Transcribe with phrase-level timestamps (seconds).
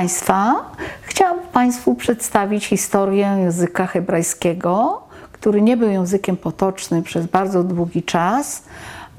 [0.00, 0.64] Państwa,
[1.02, 5.02] chciałam Państwu przedstawić historię języka hebrajskiego,
[5.32, 8.62] który nie był językiem potocznym przez bardzo długi czas,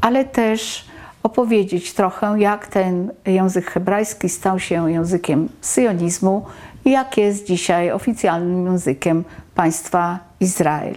[0.02, 0.86] ale też
[1.24, 6.46] opowiedzieć trochę, jak ten język hebrajski stał się językiem syjonizmu
[6.86, 9.24] i jak jest dzisiaj oficjalnym językiem
[9.56, 10.96] państwa Izrael.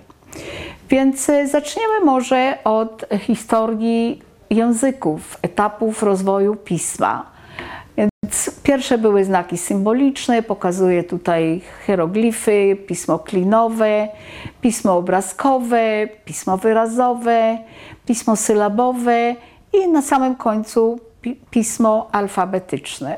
[0.91, 7.34] Więc e, zaczniemy może od historii języków, etapów rozwoju pisma.
[8.63, 14.09] Pierwsze były znaki symboliczne, pokazuję tutaj hieroglify, pismo klinowe,
[14.61, 17.59] pismo obrazkowe, pismo wyrazowe,
[18.07, 19.37] pismo sylabowe
[19.73, 21.01] i na samym końcu
[21.51, 23.17] pismo alfabetyczne.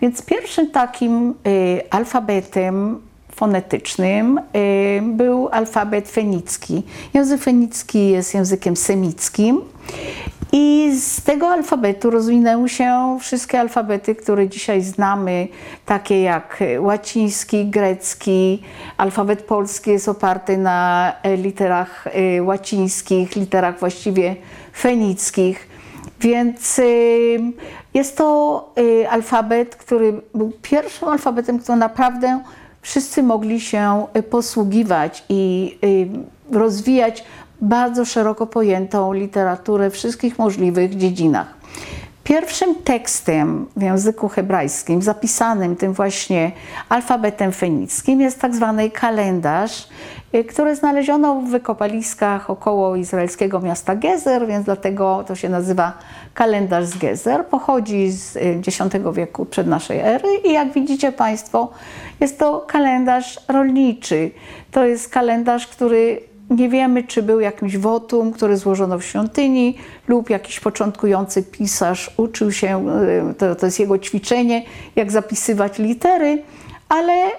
[0.00, 3.00] Więc pierwszym takim y, alfabetem
[3.32, 6.82] fonetycznym y, był alfabet fenicki.
[7.14, 9.60] Język fenicki jest językiem semickim
[10.52, 15.48] i z tego alfabetu rozwinęły się wszystkie alfabety, które dzisiaj znamy,
[15.86, 18.62] takie jak łaciński, grecki.
[18.96, 24.36] Alfabet polski jest oparty na e, literach e, łacińskich, literach właściwie
[24.72, 25.68] fenickich.
[26.20, 26.82] Więc e,
[27.94, 28.74] jest to
[29.10, 32.40] alfabet, który był pierwszym alfabetem, który naprawdę
[32.82, 35.78] wszyscy mogli się posługiwać i
[36.52, 37.24] rozwijać
[37.60, 41.56] bardzo szeroko pojętą literaturę w wszystkich możliwych dziedzinach.
[42.26, 46.52] Pierwszym tekstem w języku hebrajskim, zapisanym tym właśnie
[46.88, 49.88] alfabetem fenickim, jest tak zwany kalendarz,
[50.34, 55.92] y, który znaleziono w wykopaliskach około izraelskiego miasta Gezer, więc dlatego to się nazywa
[56.34, 57.46] kalendarz z Gezer.
[57.46, 58.78] Pochodzi z X
[59.12, 61.70] wieku przed naszej ery i jak widzicie Państwo,
[62.20, 64.30] jest to kalendarz rolniczy.
[64.70, 69.76] To jest kalendarz, który nie wiemy, czy był jakimś wotum, który złożono w świątyni,
[70.08, 72.86] lub jakiś początkujący pisarz uczył się,
[73.30, 74.64] y, to, to jest jego ćwiczenie,
[74.96, 76.42] jak zapisywać litery,
[76.88, 77.30] ale y,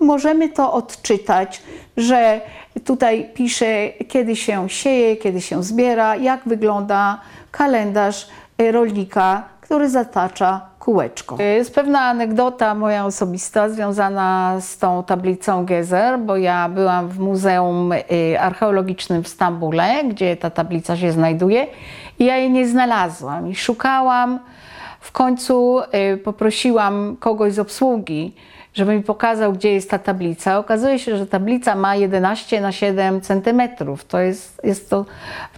[0.00, 1.62] możemy to odczytać,
[1.96, 2.40] że
[2.84, 7.20] tutaj pisze, kiedy się sieje, kiedy się zbiera, jak wygląda
[7.50, 8.28] kalendarz
[8.62, 11.42] y, rolnika, który zatacza kółeczko.
[11.42, 17.92] Jest pewna anegdota moja osobista związana z tą tablicą Gezer, bo ja byłam w Muzeum
[17.92, 21.66] y, Archeologicznym w Stambule, gdzie ta tablica się znajduje
[22.18, 24.38] i ja jej nie znalazłam i szukałam.
[25.00, 25.80] W końcu
[26.14, 28.34] y, poprosiłam kogoś z obsługi,
[28.76, 30.58] żeby mi pokazał, gdzie jest ta tablica.
[30.58, 34.04] Okazuje się, że tablica ma 11 na 7 centymetrów.
[34.04, 35.04] To jest, jest to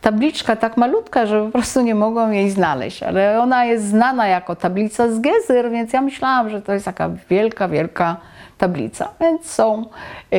[0.00, 4.56] tabliczka tak malutka, że po prostu nie mogą jej znaleźć, ale ona jest znana jako
[4.56, 8.16] tablica z Gezer, więc ja myślałam, że to jest taka wielka, wielka
[8.58, 9.08] tablica.
[9.20, 9.84] Więc są
[10.30, 10.38] yy,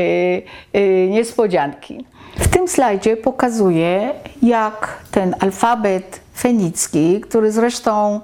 [0.74, 2.06] yy, niespodzianki.
[2.36, 8.22] W tym slajdzie pokazuję, jak ten alfabet fenicki, który zresztą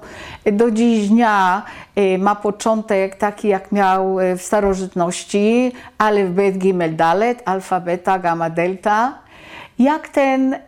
[0.52, 1.62] do dziś dnia
[1.98, 8.18] y, ma początek taki, jak miał y, w starożytności, alef, bet, gimel, dalet, alfa, beta,
[8.18, 9.18] gamma, delta.
[9.78, 10.58] Jak ten y,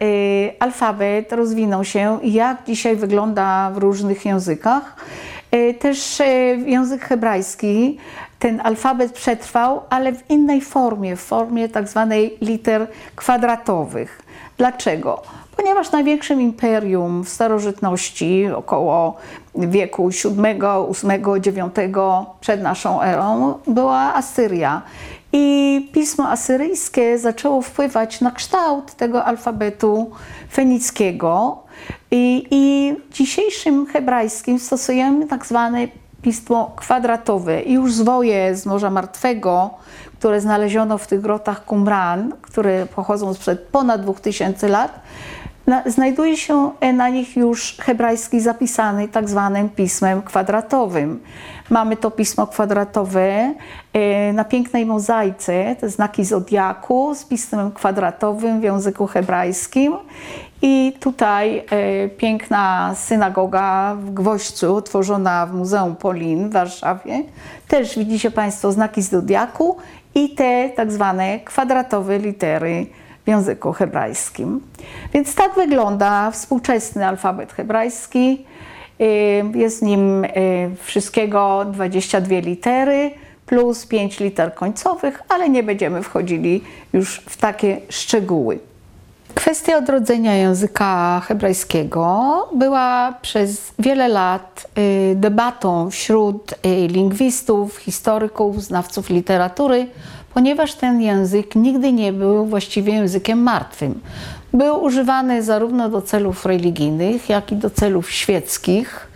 [0.61, 4.97] alfabet rozwinął się i jak dzisiaj wygląda w różnych językach.
[5.81, 6.23] Też
[6.67, 7.99] język hebrajski
[8.39, 14.23] ten alfabet przetrwał, ale w innej formie, w formie tak zwanej liter kwadratowych.
[14.59, 15.23] Dlaczego?
[15.59, 19.17] Ponieważ największym imperium w starożytności, około
[19.55, 20.35] wieku VII,
[21.05, 21.99] VIII, IX
[22.41, 24.83] przed naszą erą, była Asyria.
[25.33, 30.11] I pismo asyryjskie zaczęło wpływać na kształt tego alfabetu
[30.53, 31.63] fenickiego.
[32.11, 35.89] I, i dzisiejszym hebrajskim stosujemy tak zwane
[36.23, 37.63] pismo kwadratowe.
[37.63, 39.71] I już zwoje z Morza Martwego,
[40.19, 45.01] które znaleziono w tych grotach Qumran, które pochodzą sprzed ponad 2000 lat,
[45.69, 51.21] na, znajduje się na nich już hebrajski zapisany tak zwanym pismem kwadratowym.
[51.71, 53.55] Mamy to pismo kwadratowe
[53.93, 59.97] e, na pięknej mozaice, te znaki zodiaku z pismem kwadratowym w języku hebrajskim.
[60.63, 67.23] I tutaj e, piękna synagoga w Gwoźcu, otworzona w Muzeum Polin w Warszawie.
[67.69, 69.77] Też widzicie Państwo znaki zodiaku
[70.15, 72.87] i te tak zwane kwadratowe litery
[73.29, 74.61] w języku hebrajskim.
[75.13, 78.47] Więc tak wygląda współczesny alfabet hebrajski.
[79.01, 80.29] Y, jest nim y,
[80.83, 83.11] wszystkiego 22 litery
[83.47, 88.59] plus 5 liter końcowych, ale nie będziemy wchodzili już w takie szczegóły.
[89.35, 96.55] Kwestia odrodzenia języka hebrajskiego była przez wiele lat y, debatą wśród
[96.89, 99.87] lingwistów, historyków, znawców literatury
[100.35, 104.01] ponieważ ten język nigdy nie był właściwie językiem martwym.
[104.53, 109.09] Był używany zarówno do celów religijnych, jak i do celów świeckich.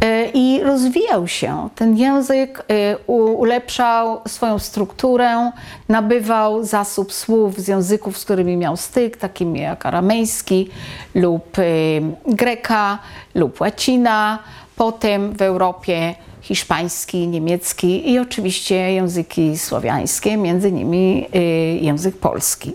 [0.00, 1.68] E, I rozwijał się.
[1.74, 2.98] Ten język e,
[3.36, 5.50] ulepszał swoją strukturę,
[5.88, 10.70] nabywał zasób słów z języków, z którymi miał styk, takimi jak aramejski
[11.14, 11.62] lub e,
[12.34, 12.98] greka
[13.34, 14.38] lub łacina.
[14.76, 16.14] Potem w Europie
[16.44, 21.26] hiszpański, niemiecki i oczywiście języki słowiańskie, między innymi
[21.80, 22.72] język polski.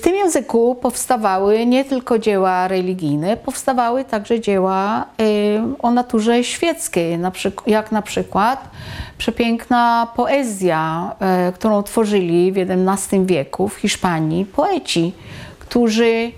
[0.00, 7.18] W tym języku powstawały nie tylko dzieła religijne, powstawały także dzieła y, o naturze świeckiej,
[7.66, 8.70] jak na przykład
[9.18, 11.12] przepiękna poezja,
[11.48, 15.12] y, którą tworzyli w XI wieku w Hiszpanii poeci,
[15.58, 16.32] którzy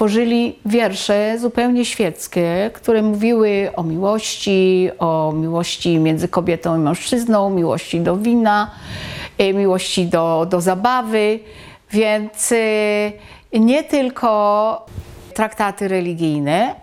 [0.00, 8.00] tworzyli wiersze zupełnie świeckie, które mówiły o miłości, o miłości między kobietą i mężczyzną, miłości
[8.00, 8.70] do wina,
[9.40, 11.40] y, miłości do, do zabawy.
[11.90, 13.12] Więc y,
[13.52, 14.86] nie tylko
[15.34, 16.74] traktaty religijne,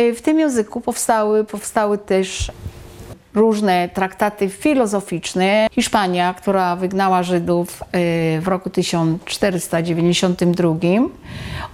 [0.00, 2.52] y, w tym języku powstały, powstały też
[3.38, 5.66] różne traktaty filozoficzne.
[5.72, 7.86] Hiszpania, która wygnała Żydów y,
[8.40, 10.74] w roku 1492,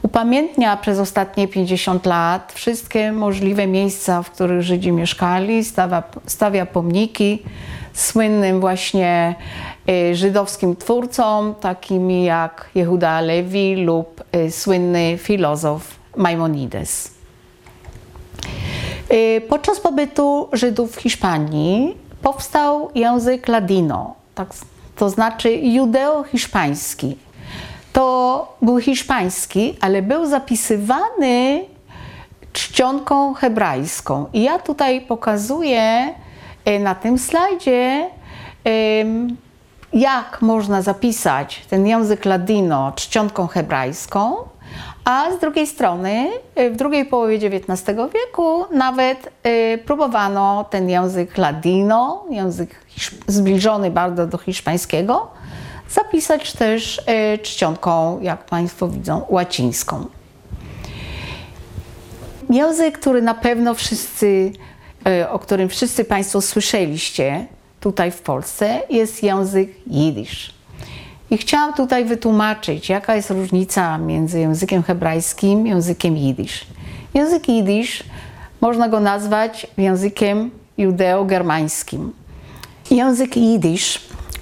[0.02, 7.42] upamiętnia przez ostatnie 50 lat wszystkie możliwe miejsca, w których Żydzi mieszkali, stawia, stawia pomniki
[7.94, 9.34] słynnym właśnie
[9.88, 17.13] y, żydowskim twórcom, takimi jak Jehuda Lewi lub y, słynny filozof Maimonides.
[19.12, 24.48] Y, podczas pobytu Żydów w Hiszpanii powstał język ladino, tak,
[24.96, 27.14] to znaczy judeo-hiszpański.
[27.92, 31.64] To był hiszpański, ale był zapisywany
[32.52, 34.26] czcionką hebrajską.
[34.32, 36.14] I ja tutaj pokazuję
[36.68, 38.10] y, na tym slajdzie,
[39.92, 44.36] jak można zapisać ten język ladino czcionką hebrajską,
[45.04, 51.38] a z drugiej strony, y, w drugiej połowie XIX wieku nawet y, próbowano ten język
[51.38, 52.70] ladino, język
[53.26, 55.30] zbliżony bardzo do hiszpańskiego,
[55.90, 60.06] zapisać też y, czcionką, jak Państwo widzą, łacińską.
[62.50, 64.52] Język, który na pewno wszyscy,
[65.30, 67.46] o którym wszyscy Państwo słyszeliście
[67.80, 70.53] tutaj w Polsce, jest język jidysz.
[71.30, 76.66] I chciałam tutaj wytłumaczyć, jaka jest różnica między językiem hebrajskim i językiem jidysz.
[77.14, 78.04] Język jidysz
[78.60, 82.10] można go nazwać językiem judeo-germańskim.
[82.90, 84.00] Język jidysz,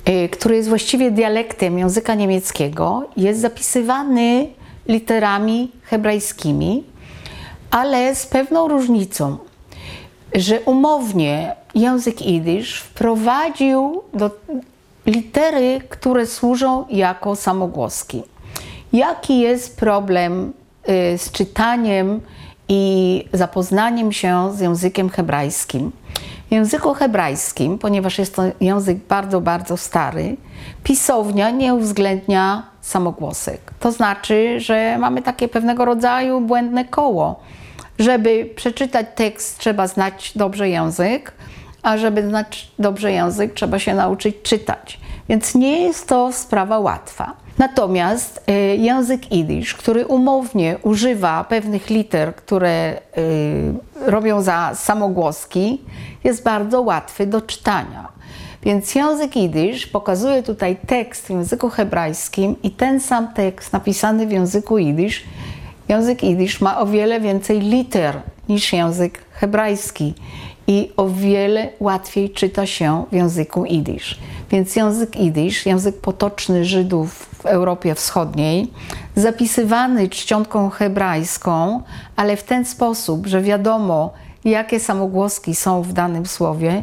[0.08, 4.46] y, który jest właściwie dialektem języka niemieckiego, jest zapisywany
[4.88, 6.84] literami hebrajskimi,
[7.70, 9.38] ale z pewną różnicą,
[10.34, 14.30] że umownie język jidysz wprowadził do
[15.06, 18.22] litery, które służą jako samogłoski.
[18.92, 20.52] Jaki jest problem
[20.88, 22.20] y, z czytaniem
[22.68, 25.92] i zapoznaniem się z językiem hebrajskim?
[26.48, 30.36] W języku hebrajskim, ponieważ jest to język bardzo, bardzo stary,
[30.84, 33.60] pisownia nie uwzględnia samogłosek.
[33.80, 37.40] To znaczy, że mamy takie pewnego rodzaju błędne koło.
[37.98, 41.32] Żeby przeczytać tekst, trzeba znać dobrze język,
[41.82, 45.00] a żeby znać dobrze język, trzeba się nauczyć czytać.
[45.28, 47.36] Więc nie jest to sprawa łatwa.
[47.58, 55.80] Natomiast y, język idysz, który umownie używa pewnych liter, które y, robią za samogłoski,
[56.24, 58.08] jest bardzo łatwy do czytania.
[58.62, 64.32] Więc język idysz pokazuje tutaj tekst w języku hebrajskim i ten sam tekst napisany w
[64.32, 65.24] języku idysz,
[65.88, 70.14] język idysz ma o wiele więcej liter niż język hebrajski
[70.72, 74.18] i o wiele łatwiej czyta się w języku idysz.
[74.50, 78.68] Więc język idysz, język potoczny Żydów w Europie Wschodniej,
[79.16, 81.82] zapisywany czcionką hebrajską,
[82.16, 84.12] ale w ten sposób, że wiadomo,
[84.44, 86.82] jakie samogłoski są w danym słowie,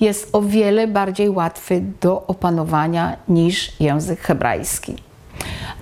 [0.00, 4.94] jest o wiele bardziej łatwy do opanowania niż język hebrajski.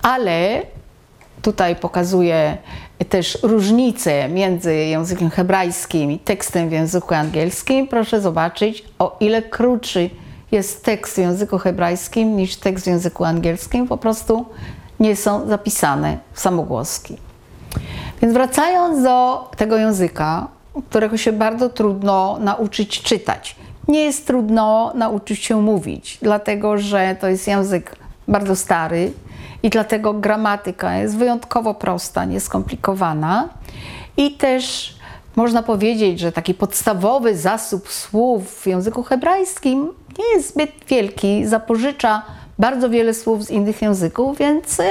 [0.03, 0.63] Ale
[1.43, 2.59] tutaj pokazuję
[3.05, 10.11] też różnice między językiem hebrajskim i tekstem w języku angielskim, proszę zobaczyć, o ile krótszy
[10.53, 14.47] jest tekst w języku hebrajskim niż tekst w języku angielskim, po prostu
[15.01, 17.17] nie są zapisane w samogłoski.
[18.23, 20.49] Więc wracając do tego języka,
[20.89, 23.57] którego się bardzo trudno nauczyć czytać.
[23.89, 27.97] Nie jest trudno nauczyć się mówić, dlatego że to jest język
[28.29, 29.13] bardzo stary,
[29.63, 33.49] i dlatego gramatyka jest wyjątkowo prosta, nieskomplikowana
[34.17, 34.97] i też
[35.37, 39.89] można powiedzieć, że taki podstawowy zasób słów w języku hebrajskim
[40.19, 42.23] nie jest zbyt wielki, zapożycza
[42.59, 44.85] bardzo wiele słów z innych języków, więc y,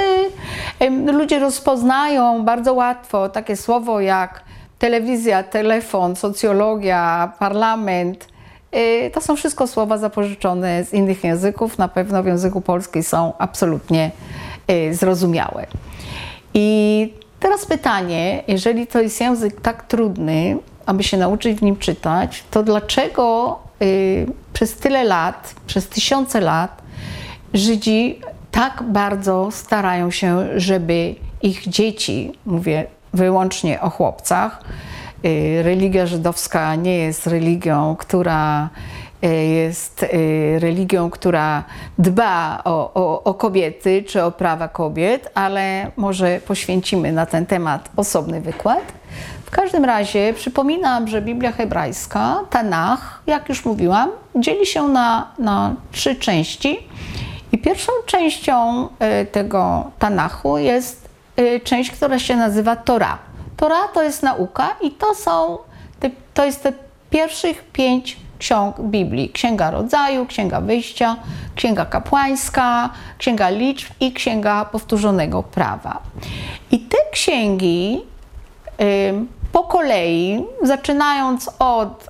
[0.81, 4.43] y, ludzie rozpoznają bardzo łatwo takie słowo jak
[4.79, 8.27] telewizja, telefon, socjologia, parlament.
[8.75, 11.77] y, To są wszystko słowa zapożyczone z innych języków.
[11.77, 14.11] Na pewno w języku polskim są absolutnie
[14.91, 15.65] zrozumiałe.
[16.53, 22.43] I teraz pytanie, jeżeli to jest język tak trudny, aby się nauczyć w nim czytać,
[22.51, 26.81] to dlaczego y, przez tyle lat, przez tysiące lat
[27.53, 28.19] Żydzi
[28.51, 34.61] tak bardzo starają się, żeby ich dzieci, mówię wyłącznie o chłopcach,
[35.25, 38.69] y, religia żydowska nie jest religią, która y,
[39.21, 41.63] jest y, religią, która
[41.97, 47.89] dba o, o, o kobiety czy o prawa kobiet, ale może poświęcimy na ten temat
[47.95, 48.81] osobny wykład.
[49.45, 55.75] W każdym razie przypominam, że Biblia hebrajska, Tanach, jak już mówiłam, dzieli się na, na
[55.91, 56.79] trzy części.
[57.51, 63.17] I pierwszą częścią e, tego Tanachu jest e, część, która się nazywa Tora.
[63.57, 65.57] Tora to jest nauka i to są,
[66.33, 66.73] to jest te
[67.09, 69.29] pierwszych pięć ksiąg Biblii.
[69.29, 71.15] Księga Rodzaju, Księga Wyjścia,
[71.55, 76.01] Księga Kapłańska, Księga Liczb i Księga Powtórzonego Prawa.
[76.71, 78.01] I te księgi
[79.51, 82.03] po kolei, zaczynając od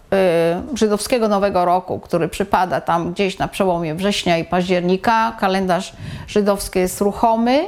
[0.73, 5.93] y, żydowskiego Nowego Roku, który przypada tam gdzieś na przełomie września i października, kalendarz
[6.27, 7.65] żydowski jest ruchomy,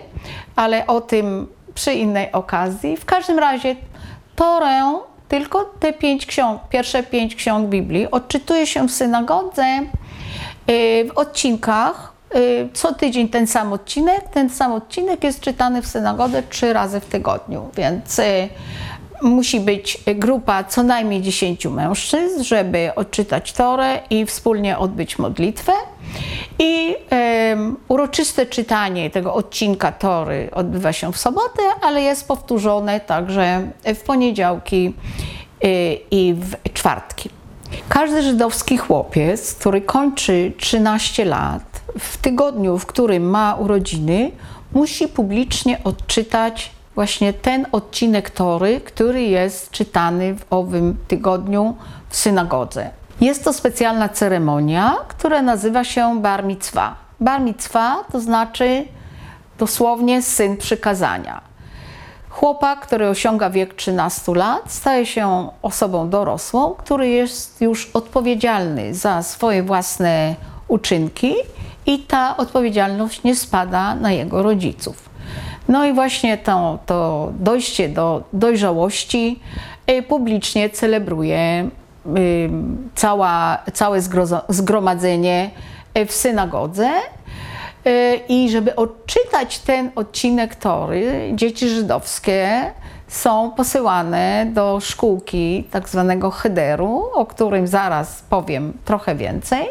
[0.55, 2.97] ale o tym przy innej okazji.
[2.97, 3.75] W każdym razie
[4.35, 9.79] Torę, tylko te pięć ksiąg, pierwsze pięć ksiąg Biblii odczytuje się w synagodze
[10.69, 12.13] y, w odcinkach.
[12.35, 14.29] Y, Co tydzień ten sam odcinek.
[14.33, 18.49] Ten sam odcinek jest czytany w synagodze trzy razy w tygodniu, więc y,
[19.21, 25.71] musi być grupa co najmniej 10 mężczyzn, żeby odczytać Torę i wspólnie odbyć modlitwę.
[26.59, 26.95] I
[27.87, 34.93] uroczyste czytanie tego odcinka Tory odbywa się w sobotę, ale jest powtórzone także w poniedziałki
[35.63, 37.29] y, i w czwartki.
[37.89, 44.31] Każdy żydowski chłopiec, który kończy 13 lat, w tygodniu, w którym ma urodziny,
[44.73, 51.75] musi publicznie odczytać właśnie ten odcinek Tory, który jest czytany w owym tygodniu
[52.09, 52.89] w synagodze.
[53.21, 56.95] Jest to specjalna ceremonia, która nazywa się bar mitzwa.
[57.19, 58.85] Bar mitzwa to znaczy
[59.57, 61.41] dosłownie syn przykazania.
[62.29, 69.23] Chłopak, który osiąga wiek 13 lat, staje się osobą dorosłą, który jest już odpowiedzialny za
[69.23, 70.35] swoje własne
[70.67, 71.35] uczynki
[71.85, 75.08] i ta odpowiedzialność nie spada na jego rodziców.
[75.69, 79.39] No i właśnie to, to dojście do dojrzałości
[79.91, 81.69] y, publicznie celebruje
[82.17, 82.49] y,
[82.95, 83.99] cała, całe
[84.49, 85.51] zgromadzenie
[85.97, 86.89] y, w synagodze.
[88.29, 92.71] I żeby odczytać ten odcinek Tory, dzieci żydowskie
[93.07, 96.31] są posyłane do szkółki tak zwanego
[97.13, 99.65] o którym zaraz powiem trochę więcej.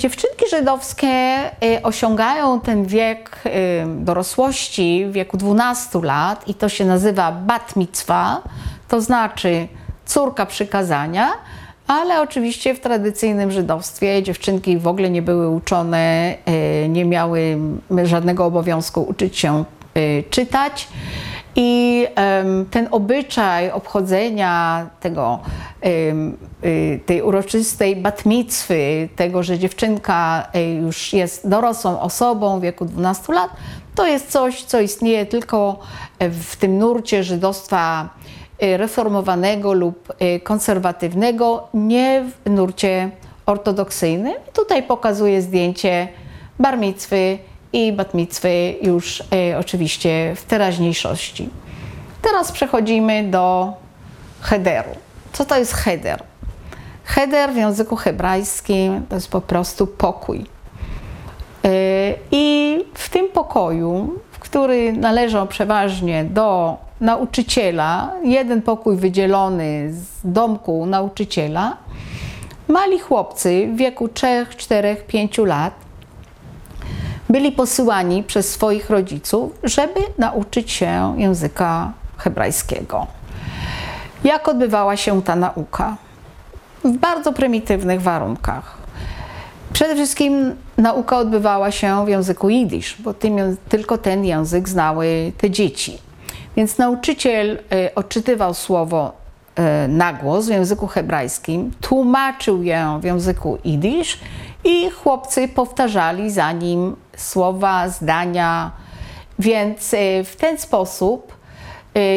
[0.00, 3.50] Dziewczynki żydowskie y, osiągają ten wiek y,
[3.86, 8.42] dorosłości w wieku 12 lat i to się nazywa bat mitzwa,
[8.88, 9.68] to znaczy
[10.06, 11.32] córka przykazania,
[11.86, 16.34] ale oczywiście w tradycyjnym żydowstwie dziewczynki w ogóle nie były uczone,
[16.84, 17.58] y, nie miały
[18.04, 19.64] żadnego obowiązku uczyć się
[20.30, 20.88] czytać.
[21.56, 22.06] I
[22.70, 25.38] ten obyczaj obchodzenia tego,
[26.64, 33.32] y, tej uroczystej batmicwy, tego, że dziewczynka y, już jest dorosłą osobą w wieku 12
[33.32, 33.50] lat,
[33.94, 35.78] to jest coś, co istnieje tylko
[36.20, 38.08] w tym nurcie żydostwa
[38.62, 43.10] y, reformowanego lub konserwatywnego, nie w nurcie
[43.46, 44.34] ortodoksyjnym.
[44.52, 46.08] Tutaj pokazuję zdjęcie
[46.58, 47.38] barmicwy
[47.72, 49.24] i batmicwy już y,
[49.58, 51.48] oczywiście w teraźniejszości.
[52.22, 53.72] Teraz przechodzimy do
[54.40, 54.90] headeru.
[55.32, 56.22] Co to jest header?
[57.04, 60.38] Header w języku hebrajskim to jest po prostu pokój.
[61.64, 70.86] Y, I w tym pokoju, który należał przeważnie do nauczyciela, jeden pokój wydzielony z domku
[70.86, 71.76] nauczyciela,
[72.68, 75.74] mali chłopcy w wieku 3, 4, 5 lat
[77.30, 83.06] byli posyłani przez swoich rodziców, żeby nauczyć się języka hebrajskiego.
[84.24, 85.96] Jak odbywała się ta nauka?
[86.84, 88.78] W bardzo prymitywnych warunkach.
[89.72, 95.50] Przede wszystkim nauka odbywała się w języku jidysz, bo tym, tylko ten język znały te
[95.50, 95.98] dzieci.
[96.56, 99.12] Więc nauczyciel y, odczytywał słowo
[99.84, 104.18] y, na głos w języku hebrajskim, tłumaczył je w języku jidysz
[104.64, 108.70] i chłopcy powtarzali za nim słowa, zdania.
[109.38, 111.34] Więc y, w ten sposób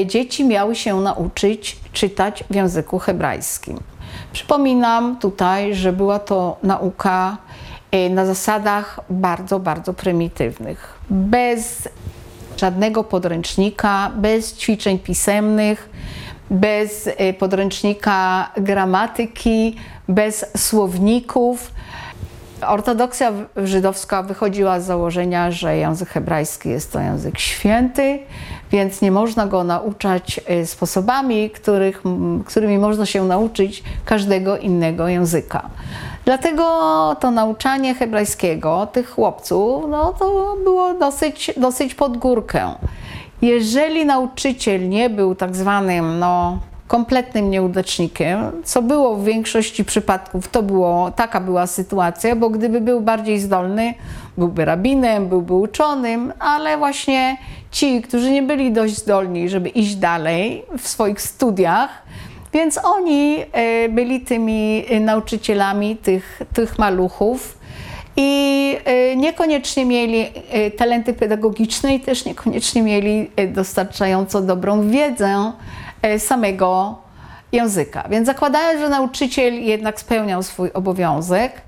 [0.02, 3.80] y, dzieci miały się nauczyć czytać w języku hebrajskim.
[4.34, 7.38] Przypominam tutaj, że była to nauka
[7.96, 11.00] y, na zasadach bardzo, bardzo prymitywnych.
[11.10, 11.90] Bez
[12.58, 15.90] żadnego podręcznika, bez ćwiczeń pisemnych,
[16.50, 17.10] bez
[17.40, 19.76] podręcznika gramatyki,
[20.08, 21.72] bez słowników.
[22.67, 28.20] Ortodoksja żydowska wychodziła z założenia, że język hebrajski jest to język święty,
[28.72, 32.03] więc nie można go nauczać y, sposobami, których,
[32.46, 35.70] którymi można się nauczyć każdego innego języka.
[36.25, 36.63] Dlatego
[37.20, 42.75] to nauczanie hebrajskiego tych chłopców no, to było dosyć, dosyć pod górkę.
[43.41, 50.63] Jeżeli nauczyciel nie był tak zwanym no, kompletnym nieudacznikiem, co było w większości przypadków, to
[50.63, 53.94] było, taka była sytuacja, bo gdyby był bardziej zdolny,
[54.38, 57.38] byłby rabinem, byłby uczonym, ale właśnie
[57.72, 61.90] ci, którzy nie byli dość zdolni, żeby iść dalej w swoich studiach,
[62.54, 67.58] więc oni e, byli tymi nauczycielami tych, tych maluchów
[68.18, 75.52] i e, niekoniecznie mieli e, talenty pedagogiczne i też niekoniecznie mieli dostarczająco dobrą wiedzę
[76.18, 76.98] samego
[77.52, 78.04] języka.
[78.10, 81.62] Więc zakładając, że nauczyciel jednak spełniał swój obowiązek,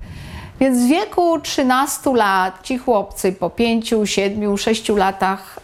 [0.60, 5.60] więc w wieku 13 lat ci chłopcy po 5, 7, 6 latach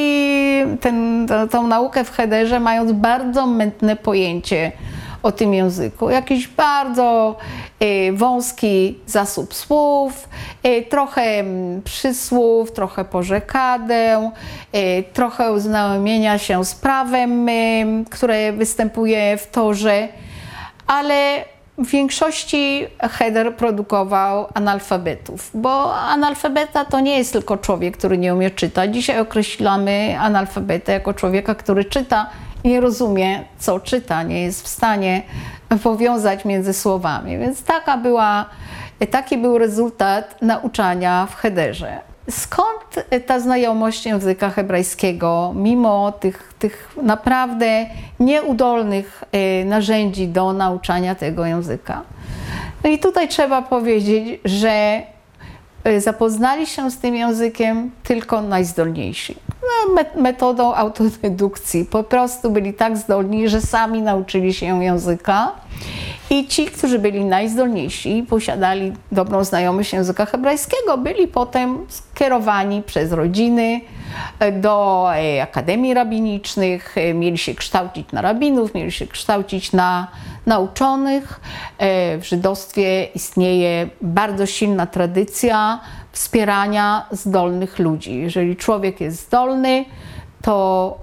[1.52, 4.72] tą naukę w Hederze, mając bardzo mętne pojęcie
[5.24, 6.10] o tym języku.
[6.10, 7.36] Jakiś bardzo
[7.84, 10.30] y, wąski zasób słów,
[10.68, 11.44] y, trochę
[11.84, 14.32] przysłów, trochę porzekadę,
[14.76, 17.48] y, trochę uznajomienia się z prawem,
[18.10, 20.08] które występuje w torze
[20.88, 21.46] ale
[21.78, 28.52] w większości header produkował analfabetów, bo analfabeta to nie jest tylko człowiek, który nie umie
[28.52, 28.94] czytać.
[28.94, 32.30] Dzisiaj określamy analfabetę jako człowieka, który czyta
[32.64, 35.22] nie rozumie, co czyta, nie jest w stanie
[35.84, 37.38] powiązać między słowami.
[37.38, 38.46] Więc taka była,
[39.12, 42.00] taki był rezultat nauczania w headerze.
[42.30, 47.86] Skąd ta znajomość języka hebrajskiego, mimo tych, tych naprawdę
[48.20, 52.02] nieudolnych e, narzędzi do nauczania tego języka?
[52.84, 55.02] No i tutaj trzeba powiedzieć, że
[55.84, 59.36] e, zapoznali się z tym językiem tylko najzdolniejsi.
[59.64, 61.86] No, metodą autodedukcji.
[61.86, 65.52] Po prostu byli tak zdolni, że sami nauczyli się języka
[66.30, 73.12] i ci, którzy byli najzdolniejsi i posiadali dobrą znajomość języka hebrajskiego, byli potem skierowani przez
[73.12, 73.82] rodziny
[74.40, 80.08] e, do e, akademii rabinicznych, e, mieli się kształcić na rabinów, mieli się kształcić na
[80.46, 81.40] nauczonych.
[82.20, 85.80] W żydostwie istnieje bardzo silna tradycja
[86.14, 88.16] wspierania zdolnych ludzi.
[88.16, 89.86] Jeżeli człowiek jest zdolny,
[90.42, 90.98] to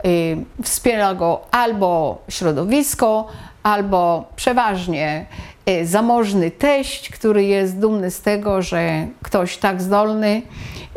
[0.63, 3.27] wspiera go albo środowisko,
[3.63, 5.27] albo przeważnie
[5.69, 10.43] y, zamożny teść, który jest dumny z tego, że ktoś tak zdolny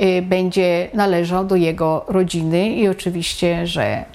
[0.01, 4.05] y, będzie należał do jego rodziny i oczywiście, że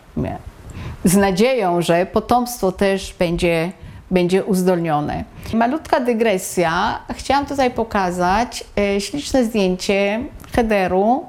[1.04, 3.72] z nadzieją, że potomstwo też będzie,
[4.10, 5.24] będzie uzdolnione.
[5.54, 6.98] Malutka dygresja.
[7.12, 8.64] Chciałam tutaj pokazać
[8.96, 10.20] y, śliczne zdjęcie
[10.52, 11.26] headeru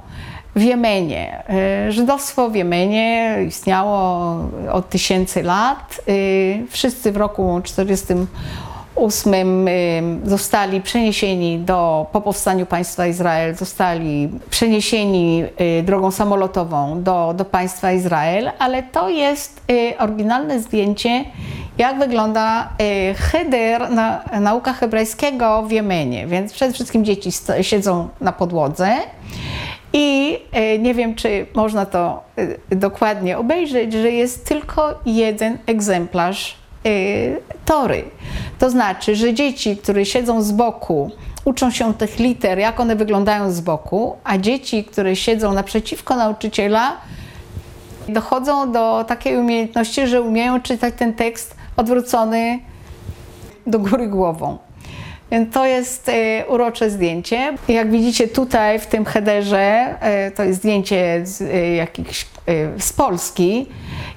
[0.55, 1.43] w Jemenie.
[1.49, 4.35] E, żydowstwo w Jemenie istniało
[4.71, 6.01] od tysięcy lat.
[6.07, 6.11] E,
[6.69, 15.43] wszyscy w roku 1948 e, zostali przeniesieni do, po powstaniu państwa Izrael, zostali przeniesieni
[15.83, 19.61] drogą samolotową do, do państwa Izrael, ale to jest
[19.99, 21.25] oryginalne zdjęcie,
[21.79, 22.69] jak wygląda
[23.15, 26.27] heder na, nauka hebrajskiego w Jemenie.
[26.27, 27.29] Więc przede wszystkim dzieci
[27.61, 28.97] siedzą na podłodze.
[29.93, 32.23] I e, nie wiem, czy można to
[32.71, 36.59] e, dokładnie obejrzeć, że jest tylko jeden egzemplarz
[37.65, 38.03] tory.
[38.59, 41.11] To znaczy, że dzieci, które siedzą z boku,
[41.45, 46.97] uczą się tych liter, jak one wyglądają z boku, a dzieci, które siedzą naprzeciwko nauczyciela,
[48.07, 52.59] dochodzą do takiej umiejętności, że umieją czytać ten tekst odwrócony
[53.67, 54.57] do góry głową.
[55.31, 57.55] Więc to jest e, urocze zdjęcie.
[57.67, 62.25] Jak widzicie tutaj w tym headerze, e, to jest zdjęcie z, e, jakichś,
[62.79, 63.65] z Polski.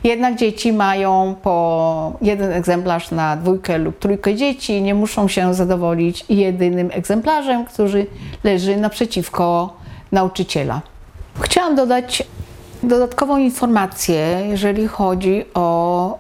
[0.04, 4.82] Jednak dzieci mają po jeden egzemplarz na dwójkę lub trójkę dzieci.
[4.82, 8.06] Nie muszą się zadowolić jedynym egzemplarzem, który
[8.44, 9.76] leży naprzeciwko
[10.12, 10.80] nauczyciela.
[11.40, 12.22] Chciałam dodać
[12.82, 16.18] dodatkową informację, jeżeli chodzi o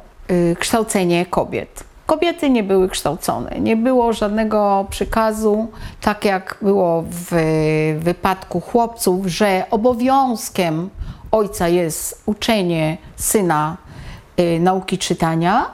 [0.58, 1.84] kształcenie kobiet.
[2.06, 5.68] Kobiety nie były kształcone, nie było żadnego przykazu,
[6.00, 7.30] tak jak było w
[7.98, 10.90] wypadku chłopców, że obowiązkiem
[11.32, 13.76] ojca jest uczenie syna
[14.40, 15.70] y, nauki czytania,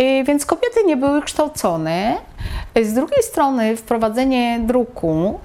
[0.00, 2.16] y, więc kobiety nie były kształcone.
[2.82, 5.40] Z drugiej strony wprowadzenie druku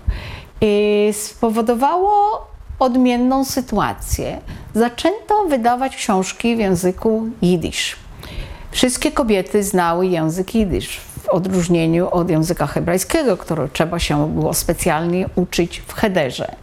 [0.63, 2.47] y, spowodowało
[2.79, 4.39] odmienną sytuację.
[4.73, 8.07] Zaczęto wydawać książki w języku jidysz.
[8.78, 15.30] Wszystkie kobiety znały język jidysz, w odróżnieniu od języka hebrajskiego, który trzeba się było specjalnie
[15.36, 16.56] uczyć w Hederze.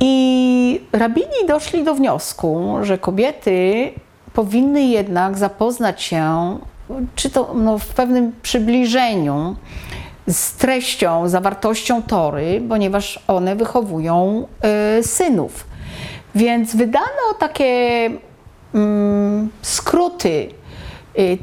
[0.00, 3.90] I rabini doszli do wniosku, że kobiety
[4.32, 6.58] powinny jednak zapoznać się,
[7.14, 9.56] czy to no, w pewnym przybliżeniu,
[10.28, 14.46] z treścią, zawartością Tory, ponieważ one wychowują
[14.98, 15.66] y, synów.
[16.34, 18.10] Więc wydano takie
[18.74, 20.59] mm, skróty y,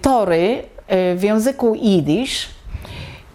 [0.01, 0.63] Tory
[1.13, 2.49] y, w języku jidysz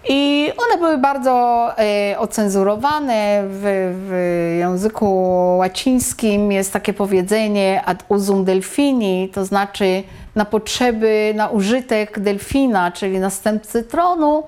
[0.08, 1.68] i one były bardzo
[2.12, 3.42] y, ocenzurowane.
[3.46, 3.62] W,
[4.08, 4.12] w
[4.58, 5.16] języku
[5.58, 10.02] łacińskim jest takie powiedzenie ad usum delfini, to znaczy
[10.34, 14.44] na potrzeby, na użytek delfina, czyli następcy tronu.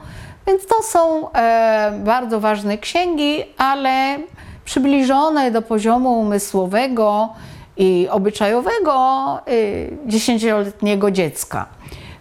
[0.47, 4.19] Więc to są e, bardzo ważne księgi, ale
[4.65, 7.29] przybliżone do poziomu umysłowego
[7.77, 11.67] i obyczajowego y, dziesięcioletniego dziecka.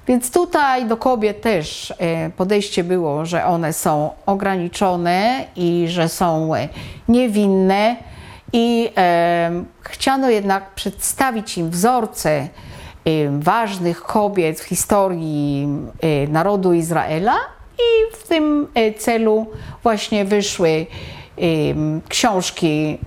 [0.07, 6.55] Więc tutaj do kobiet też e, podejście było, że one są ograniczone i że są
[6.55, 6.69] e,
[7.07, 7.95] niewinne,
[8.53, 12.47] i e, chciano jednak przedstawić im wzorce e,
[13.39, 15.67] ważnych kobiet w historii
[16.27, 17.35] narodu Izraela,
[17.77, 19.47] i w tym e, celu
[19.83, 20.85] właśnie wyszły
[22.09, 22.97] książki,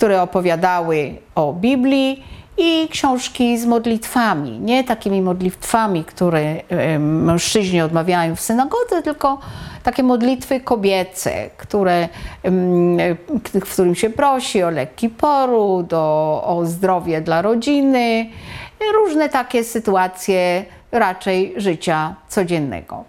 [0.00, 2.24] które opowiadały o Biblii
[2.58, 4.58] i książki z modlitwami.
[4.58, 6.56] Nie takimi modlitwami, które
[6.98, 9.38] mężczyźni odmawiają w synagodze, tylko
[9.82, 12.08] takie modlitwy kobiece, które,
[13.64, 18.30] w którym się prosi o lekki poród, o, o zdrowie dla rodziny,
[18.94, 23.04] różne takie sytuacje raczej życia codziennego.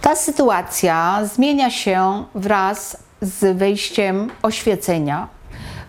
[0.00, 5.28] Ta sytuacja zmienia się wraz z wejściem oświecenia,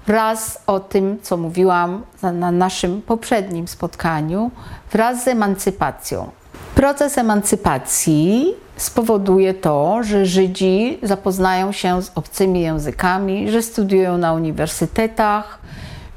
[0.07, 4.51] wraz o tym, co mówiłam na naszym poprzednim spotkaniu,
[4.91, 6.29] wraz z emancypacją.
[6.75, 15.59] Proces emancypacji spowoduje to, że Żydzi zapoznają się z obcymi językami, że studiują na uniwersytetach,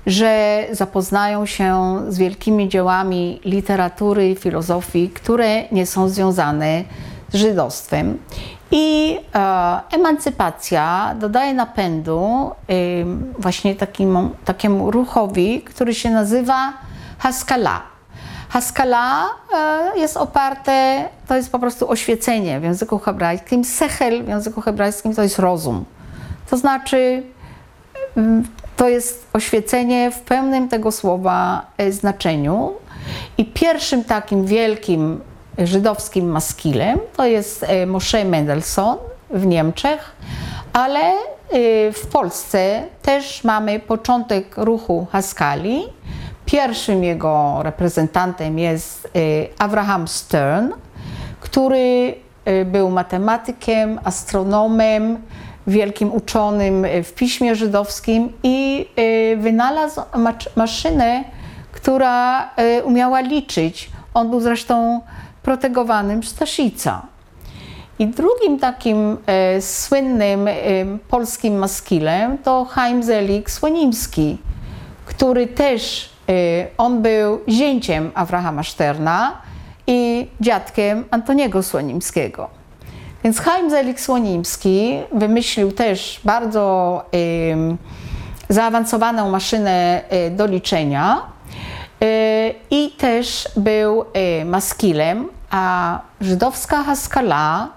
[0.07, 6.85] że zapoznają się z wielkimi dziełami literatury filozofii, które nie są związane
[7.33, 8.19] z żydostwem.
[8.73, 12.75] I e, emancypacja dodaje napędu e,
[13.39, 16.73] właśnie takim, takiemu ruchowi, który się nazywa
[17.19, 17.83] Haskala.
[18.49, 23.65] Haskala e, jest oparte, to jest po prostu oświecenie w języku hebrajskim.
[23.65, 25.85] Sechel w języku hebrajskim to jest rozum.
[26.51, 27.23] To znaczy,
[28.77, 32.73] to jest oświecenie w pełnym tego słowa e, znaczeniu.
[33.39, 35.21] I pierwszym takim wielkim
[35.59, 38.97] żydowskim maskilem, to jest e, Moshe Mendelssohn
[39.31, 40.17] w Niemczech,
[40.73, 41.15] ale e,
[41.93, 45.83] w Polsce też mamy początek ruchu Haskali.
[46.47, 49.11] Pierwszym jego reprezentantem jest e,
[49.59, 50.73] Abraham Stern,
[51.41, 52.15] który
[52.65, 55.19] był matematykiem, astronomem,
[55.67, 58.89] wielkim uczonym w piśmie żydowskim i
[59.37, 60.01] wynalazł
[60.57, 61.25] maszynę,
[61.73, 62.49] która
[62.85, 63.91] umiała liczyć.
[64.15, 65.01] On był zresztą
[65.43, 67.03] protegowanym Staszica.
[67.99, 70.53] I drugim takim e, słynnym e,
[71.09, 74.39] polskim maskilem to Chaim Zelik Słonimski,
[75.07, 76.33] który też, e,
[76.79, 79.43] on był zięciem Abrahama Szterna
[79.87, 82.49] i dziadkiem Antoniego Słonimskiego.
[83.25, 87.05] Więc Chaim Zelik Słonimski wymyślił też bardzo
[88.53, 91.23] zaawansowaną maszynę e, do liczenia,
[92.71, 94.05] i też był
[94.41, 97.69] y, maskilem, a żydowska Haskala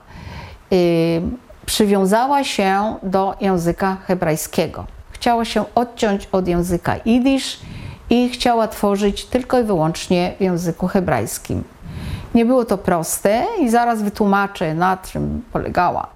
[0.74, 1.22] y,
[1.66, 4.86] przywiązała się do języka hebrajskiego.
[5.12, 7.60] Chciała się odciąć od języka jidysz
[8.10, 11.64] i chciała tworzyć tylko i wyłącznie w języku hebrajskim.
[12.36, 16.08] Nie było to proste i zaraz wytłumaczę, na czym polegała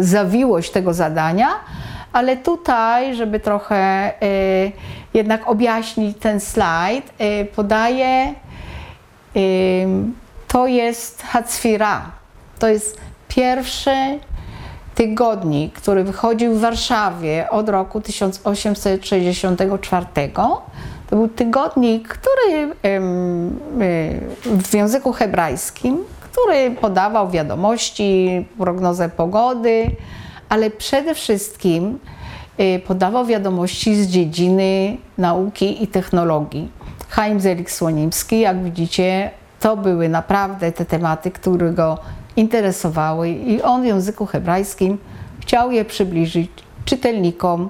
[0.00, 1.48] zawiłość tego zadania,
[2.12, 4.72] ale tutaj, żeby trochę y,
[5.18, 8.34] jednak objaśnić ten slajd, y, podaję,
[9.36, 9.86] y,
[10.48, 12.10] to jest Hatzfira.
[12.58, 14.18] To jest pierwszy
[14.94, 20.06] tygodnik, który wychodził w Warszawie od roku 1864
[21.10, 22.74] To był tygodnik, który
[24.44, 29.90] w języku hebrajskim, który podawał wiadomości, prognozę pogody,
[30.48, 32.17] ale przede wszystkim y,
[32.86, 36.70] podawał wiadomości z dziedziny nauki i technologii.
[37.08, 41.98] Chaim Zelik-Słonimski, jak widzicie, to były naprawdę te tematy, które go
[42.36, 44.98] interesowały i on w języku hebrajskim
[45.40, 46.50] chciał je przybliżyć
[46.84, 47.68] czytelnikom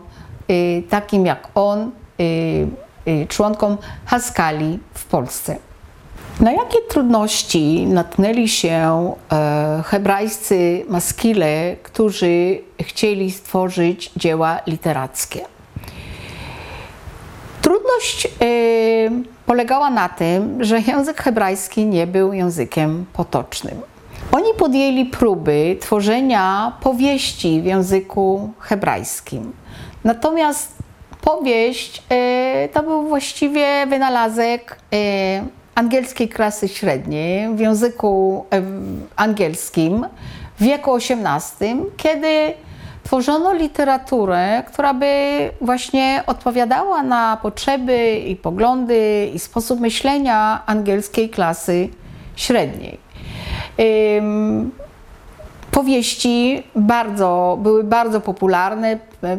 [0.50, 5.67] y, takim jak on, y, członkom Haskali w Polsce.
[6.40, 15.40] Na jakie trudności natknęli się e, hebrajscy maskile, którzy chcieli stworzyć dzieła literackie?
[17.62, 18.28] Trudność e,
[19.46, 23.80] polegała na tym, że język hebrajski nie był językiem potocznym.
[24.32, 29.52] Oni podjęli próby tworzenia powieści w języku hebrajskim.
[30.04, 30.72] Natomiast
[31.20, 34.76] powieść e, to był właściwie wynalazek
[35.78, 38.44] angielskiej klasy średniej w języku
[39.16, 40.06] angielskim
[40.58, 42.54] w wieku XVIII, kiedy
[43.04, 45.14] tworzono literaturę, która by
[45.60, 51.88] właśnie odpowiadała na potrzeby i poglądy i sposób myślenia angielskiej klasy
[52.36, 52.98] średniej.
[55.70, 58.98] Powieści bardzo, były bardzo popularne.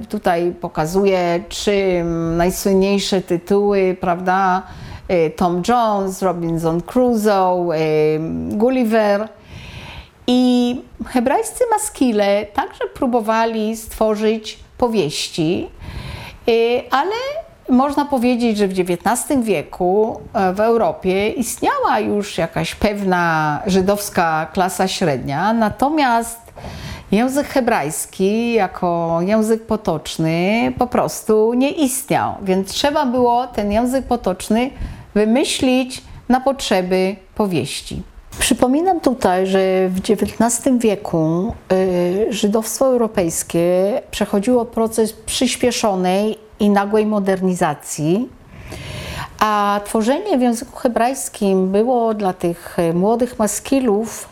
[0.10, 2.04] Tutaj pokazuję trzy
[2.38, 4.64] najsłynniejsze tytuły, prawda?
[5.12, 8.20] Y, Tom Jones, Robinson Crusoe, y,
[8.50, 9.28] Gulliver.
[10.28, 15.70] I hebrajscy maskile także próbowali stworzyć powieści,
[16.50, 17.16] y, ale
[17.70, 24.88] można powiedzieć, że w XIX wieku e, w Europie istniała już jakaś pewna żydowska klasa
[24.88, 26.40] średnia, natomiast
[27.12, 34.72] język hebrajski jako język potoczny po prostu nie istniał, więc trzeba było ten język potoczny
[35.16, 38.02] wymyślić na potrzeby powieści.
[38.40, 48.30] Przypominam tutaj, że w XIX wieku y, żydowstwo europejskie przechodziło proces przyspieszonej i nagłej modernizacji,
[49.40, 54.30] a tworzenie w języku hebrajskim było dla tych młodych maskilów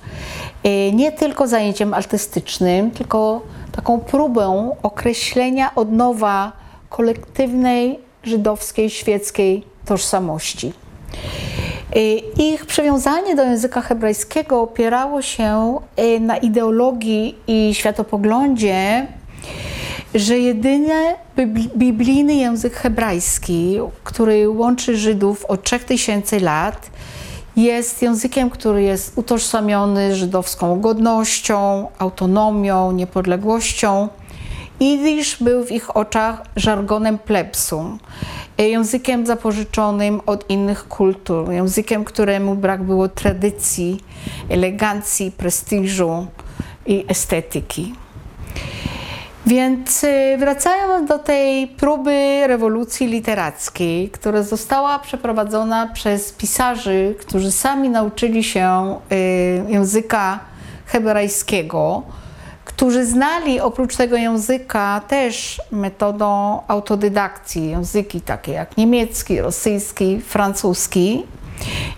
[0.65, 6.51] y, nie tylko zajęciem artystycznym, tylko taką próbą określenia od nowa
[6.89, 10.73] kolektywnej żydowskiej, świeckiej tożsamości.
[11.95, 19.07] Y, ich przywiązanie do języka hebrajskiego opierało się y, na ideologii i światopoglądzie,
[20.15, 21.15] że jedyny
[21.77, 26.89] biblijny język hebrajski, który łączy Żydów od 3000 lat,
[27.57, 34.07] jest językiem, który jest utożsamiony żydowską godnością, autonomią, niepodległością.
[34.79, 37.97] Idysz był w ich oczach żargonem plebsu
[38.57, 44.03] językiem zapożyczonym od innych kultur, językiem, któremu brak było tradycji,
[44.49, 46.27] elegancji, prestiżu
[46.85, 47.93] i estetyki.
[49.45, 57.89] Więc y, wracając do tej próby rewolucji literackiej, która została przeprowadzona przez pisarzy, którzy sami
[57.89, 60.39] nauczyli się y, języka
[60.85, 62.03] hebrajskiego,
[62.77, 71.25] którzy znali oprócz tego języka też metodą autodydakcji języki takie jak niemiecki, rosyjski, francuski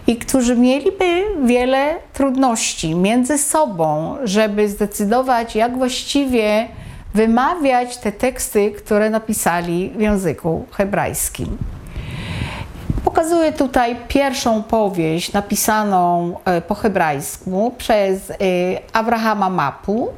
[0.07, 6.67] i którzy mieliby wiele trudności między sobą, żeby zdecydować, jak właściwie
[7.13, 11.57] wymawiać te teksty, które napisali w języku hebrajskim.
[13.05, 18.35] Pokazuję tutaj pierwszą powieść napisaną e, po hebrajsku przez e,
[18.93, 20.09] Abrahama Mapu,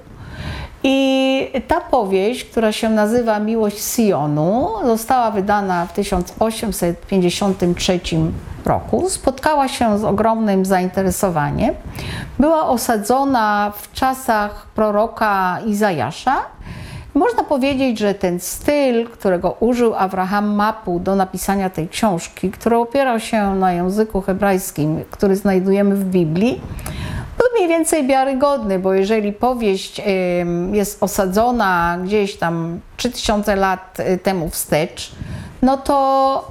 [0.83, 7.99] i ta powieść, która się nazywa Miłość Sionu, została wydana w 1853
[8.65, 9.09] roku.
[9.09, 11.75] Spotkała się z ogromnym zainteresowaniem.
[12.39, 16.35] Była osadzona w czasach proroka Izajasza.
[17.13, 23.19] Można powiedzieć, że ten styl, którego użył Abraham Mapu do napisania tej książki, który opierał
[23.19, 26.61] się na języku hebrajskim, który znajdujemy w Biblii,
[27.41, 30.01] był mniej więcej wiarygodny, bo jeżeli powieść
[30.71, 35.11] jest osadzona gdzieś tam 3000 lat y, temu wstecz,
[35.61, 36.49] no to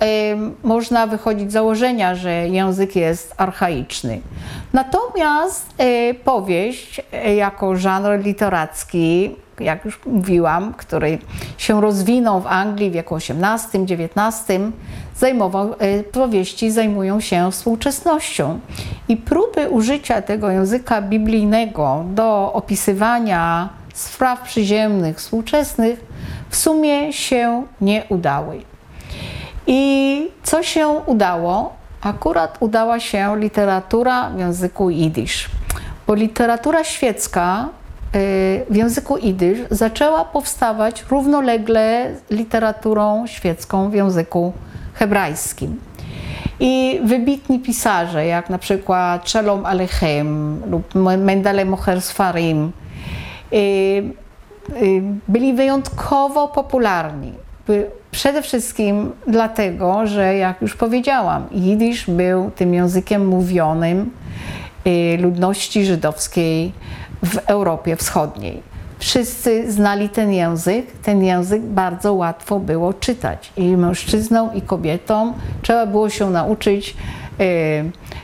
[0.63, 4.21] można wychodzić z założenia, że język jest archaiczny.
[4.73, 11.19] Natomiast y, powieść y, jako żanr literacki jak już mówiłam, który
[11.59, 14.61] się rozwinął w Anglii w wieku XVIII, XIX,
[15.17, 18.61] zajmował, e, powieści zajmują się współczesnością.
[19.09, 26.01] I próby użycia tego języka biblijnego do opisywania spraw przyziemnych, współczesnych
[26.51, 28.61] w sumie się nie udały.
[29.67, 31.73] I co się udało?
[32.03, 35.51] Akurat udała się literatura w języku jidysz,
[36.07, 37.80] bo literatura świecka y,
[38.71, 44.53] w języku jidysz zaczęła powstawać równolegle literaturą świecką w języku
[44.95, 45.81] hebrajskim.
[46.61, 52.73] I wybitni pisarze, jak na przykład Shalom Alechem lub Mendele Moher Sfarim,
[53.53, 54.13] y, y,
[55.29, 57.33] byli wyjątkowo popularni.
[58.11, 64.11] Przede wszystkim dlatego, że jak już powiedziałam, jidysz był tym językiem mówionym
[65.19, 66.73] ludności żydowskiej
[67.23, 68.63] w Europie Wschodniej.
[68.99, 75.87] Wszyscy znali ten język, ten język bardzo łatwo było czytać i mężczyznom, i kobietom trzeba
[75.87, 76.97] było się nauczyć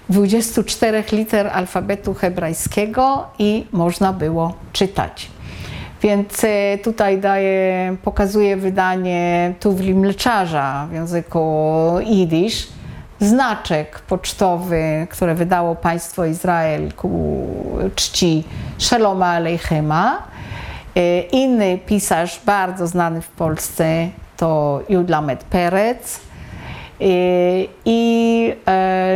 [0.09, 5.31] 24 liter alfabetu hebrajskiego i można było czytać.
[6.03, 11.51] Więc e, tutaj daję, pokazuję wydanie Tuwli Mleczarza w języku
[12.07, 12.69] jidysz.
[13.21, 17.47] Znaczek pocztowy, które wydało państwo Izrael ku
[17.95, 18.45] czci
[18.79, 20.23] Shaloma Alechema.
[20.97, 26.21] E, inny pisarz bardzo znany w Polsce to Judlamet Perec.
[27.01, 27.05] E,
[27.85, 28.53] I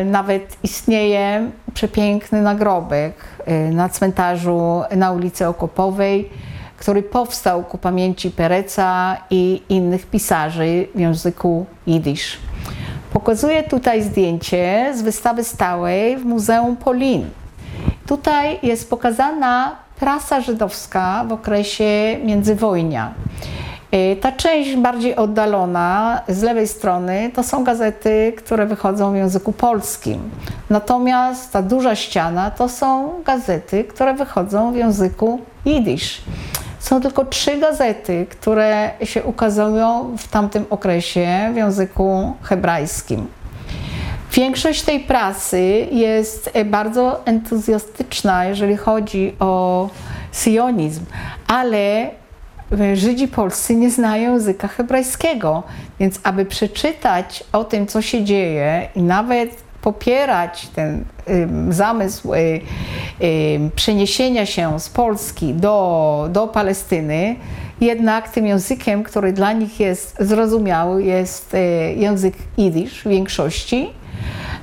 [0.05, 3.15] nawet istnieje przepiękny nagrobek
[3.73, 6.31] na cmentarzu na ulicy Okopowej
[6.81, 12.39] który powstał ku pamięci Pereca i innych pisarzy w języku jidysz.
[13.13, 17.31] Pokazuję tutaj zdjęcie z wystawy stałej w Muzeum Polin.
[18.07, 23.15] Tutaj jest pokazana prasa żydowska w okresie międzywojnia.
[23.93, 29.53] E, ta część bardziej oddalona z lewej strony to są gazety, które wychodzą w języku
[29.53, 30.31] polskim.
[30.71, 36.23] Natomiast ta duża ściana to są gazety, które wychodzą w języku jidysz.
[36.81, 43.27] Są tylko trzy gazety, które się ukazują w tamtym okresie w języku hebrajskim.
[44.33, 45.61] Większość tej prasy
[45.93, 49.89] jest bardzo entuzjastyczna, jeżeli chodzi o
[50.33, 51.05] sionizm,
[51.47, 52.11] ale
[52.95, 55.63] Żydzi polscy nie znają języka hebrajskiego,
[56.01, 61.05] więc aby przeczytać o tym, co się dzieje i nawet popierać ten
[61.71, 62.39] zamysł y,
[63.23, 67.37] y, przeniesienia się z Polski do, do Palestyny,
[67.81, 71.59] jednak tym językiem, który dla nich jest zrozumiały, jest y,
[71.97, 73.91] język jidysz w większości,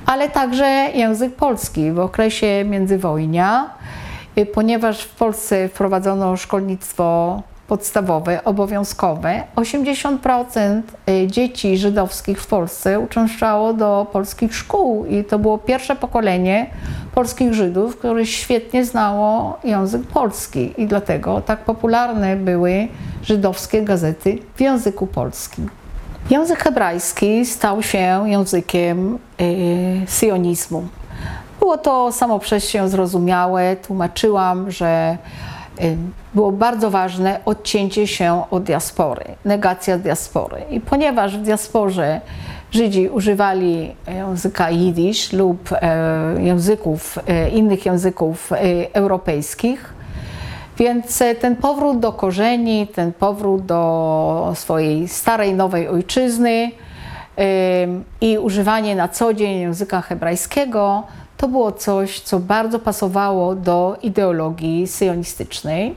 [0.06, 3.70] ale także język polski w okresie międzywojnia,
[4.54, 9.42] ponieważ w Polsce wprowadzono szkolnictwo podstawowe, obowiązkowe.
[9.56, 16.70] 80% y, dzieci żydowskich w Polsce uczęszczało do polskich szkół i to było pierwsze pokolenie
[17.14, 22.88] polskich Żydów, które świetnie znało język polski i dlatego tak popularne były
[23.22, 25.68] żydowskie gazety w języku polskim.
[26.30, 30.88] Język hebrajski stał się językiem y, sionizmu.
[31.58, 33.76] Było to samo przez się zrozumiałe.
[33.76, 35.18] Tłumaczyłam, że
[36.34, 40.62] było bardzo ważne odcięcie się od diaspory, negacja diaspory.
[40.70, 42.20] I ponieważ w diasporze
[42.72, 48.56] Żydzi używali języka jidysz lub e, języków, e, innych języków e,
[48.92, 49.94] europejskich,
[50.78, 56.70] więc ten powrót do korzeni, ten powrót do swojej starej, nowej ojczyzny
[58.20, 61.02] i używanie na co dzień języka hebrajskiego
[61.38, 65.94] to było coś, co bardzo pasowało do ideologii syjonistycznej.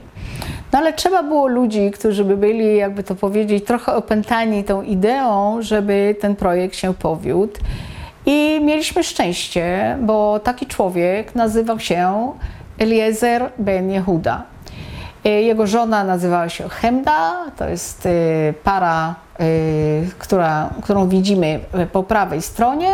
[0.72, 5.62] No ale trzeba było ludzi, którzy by byli, jakby to powiedzieć, trochę opętani tą ideą,
[5.62, 7.52] żeby ten projekt się powiódł.
[8.26, 12.32] I mieliśmy szczęście, bo taki człowiek nazywał się
[12.78, 14.42] Eliezer ben Jehuda.
[15.24, 18.10] E, jego żona nazywała się Hemda, to jest e,
[18.64, 19.44] para, e,
[20.18, 21.60] która, którą widzimy
[21.92, 22.88] po prawej stronie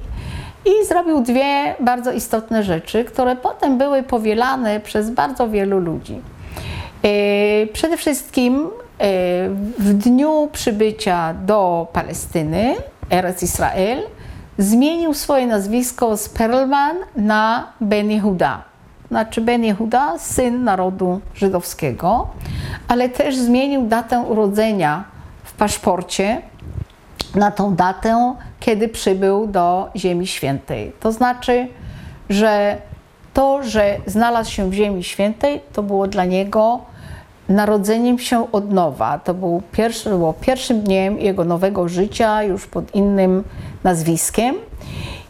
[0.67, 6.21] I zrobił dwie bardzo istotne rzeczy, które potem były powielane przez bardzo wielu ludzi.
[7.03, 8.69] E, przede wszystkim e,
[9.79, 12.75] w dniu przybycia do Palestyny,
[13.11, 14.03] Eretz Israel,
[14.59, 18.63] zmienił swoje nazwisko z Perlman na Ben Yehuda.
[19.09, 22.29] Znaczy Ben Yehuda, syn narodu żydowskiego,
[22.89, 25.05] ale też zmienił datę urodzenia
[25.45, 26.43] w paszporcie
[27.35, 28.35] na tą datę,
[28.65, 30.93] kiedy przybył do Ziemi Świętej.
[31.01, 31.69] To znaczy,
[32.29, 32.77] że
[33.35, 36.81] to, że znalazł się w Ziemi Świętej, to było dla niego
[37.49, 39.19] narodzeniem się od nowa.
[39.19, 43.45] To był pierwszy, było pierwszym dniem jego nowego życia, już pod innym
[43.85, 44.55] nazwiskiem.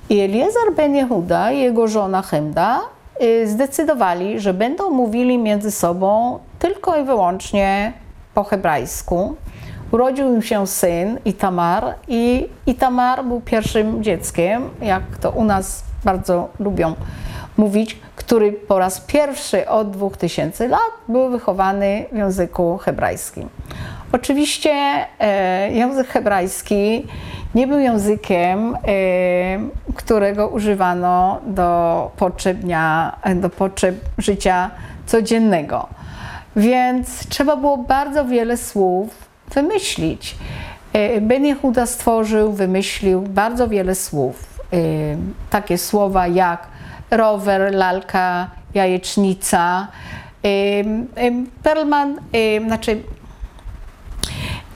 [0.09, 2.81] I Eliezer ben Jehuda i jego żona Chemda
[3.23, 7.93] y, zdecydowali, że będą mówili między sobą tylko i wyłącznie
[8.35, 9.37] po hebrajsku.
[9.95, 16.49] Urodził im się syn Itamar i Itamar był pierwszym dzieckiem, jak to u nas bardzo
[16.59, 16.95] lubią
[17.57, 23.49] mówić, który po raz pierwszy od 2000 lat był wychowany w języku hebrajskim.
[24.13, 24.71] Oczywiście
[25.19, 27.07] e, język hebrajski
[27.55, 28.79] nie był językiem, e,
[29.95, 34.71] którego używano do potrzeb dnia, do potrzeb życia
[35.07, 35.87] codziennego.
[36.57, 40.35] Więc trzeba było bardzo wiele słów wymyślić.
[40.93, 44.61] E, ben Yehuda stworzył, wymyślił bardzo wiele słów.
[44.73, 44.77] E,
[45.51, 46.67] takie słowa jak
[47.11, 49.89] rower, lalka, jajecznica.
[51.63, 52.21] Perlman,
[52.67, 53.03] znaczy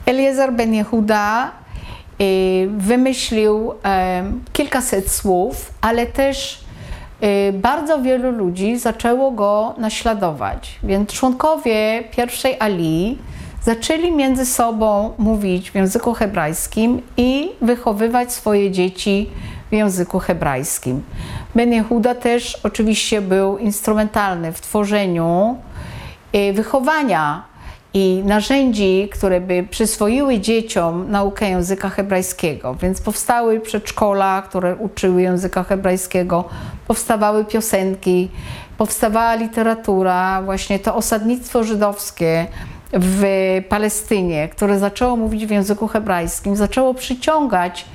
[0.05, 1.51] Eliezer Ben Yehuda
[2.67, 3.73] wymyślił
[4.53, 6.63] kilkaset słów, ale też
[7.53, 10.79] bardzo wielu ludzi zaczęło go naśladować.
[10.83, 13.17] Więc członkowie pierwszej Ali
[13.69, 19.29] zaczęli między sobą mówić w języku hebrajskim i wychowywać swoje dzieci
[19.69, 21.03] w języku hebrajskim.
[21.55, 25.57] Ben Yehuda też oczywiście był instrumentalny w tworzeniu
[26.35, 27.43] y, wychowania
[27.93, 32.75] i narzędzi, które by przyswoiły dzieciom naukę języka hebrajskiego.
[32.75, 36.43] Więc powstały przedszkola, które uczyły języka hebrajskiego,
[36.87, 38.29] powstawały piosenki,
[38.77, 42.47] powstawała literatura, właśnie to osadnictwo żydowskie
[42.93, 43.23] w
[43.69, 47.85] Palestynie, które zaczęło mówić w języku hebrajskim, zaczęło przyciągać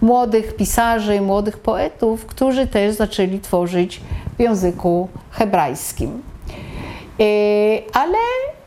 [0.00, 4.00] młodych pisarzy, młodych poetów, którzy też zaczęli tworzyć
[4.36, 6.22] w języku hebrajskim.
[7.20, 7.24] E,
[7.92, 8.18] ale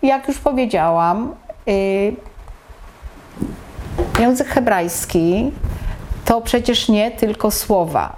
[0.02, 1.36] jak już powiedziałam,
[1.68, 1.72] e,
[4.22, 5.52] język hebrajski
[6.26, 8.16] to przecież nie tylko słowa.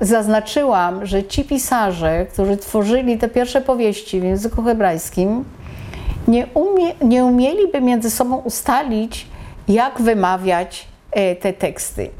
[0.00, 5.44] Zaznaczyłam, że ci pisarze, którzy tworzyli te pierwsze powieści w języku hebrajskim,
[6.28, 9.26] nie, umie, nie umieliby między sobą ustalić,
[9.68, 12.10] jak wymawiać E, te teksty.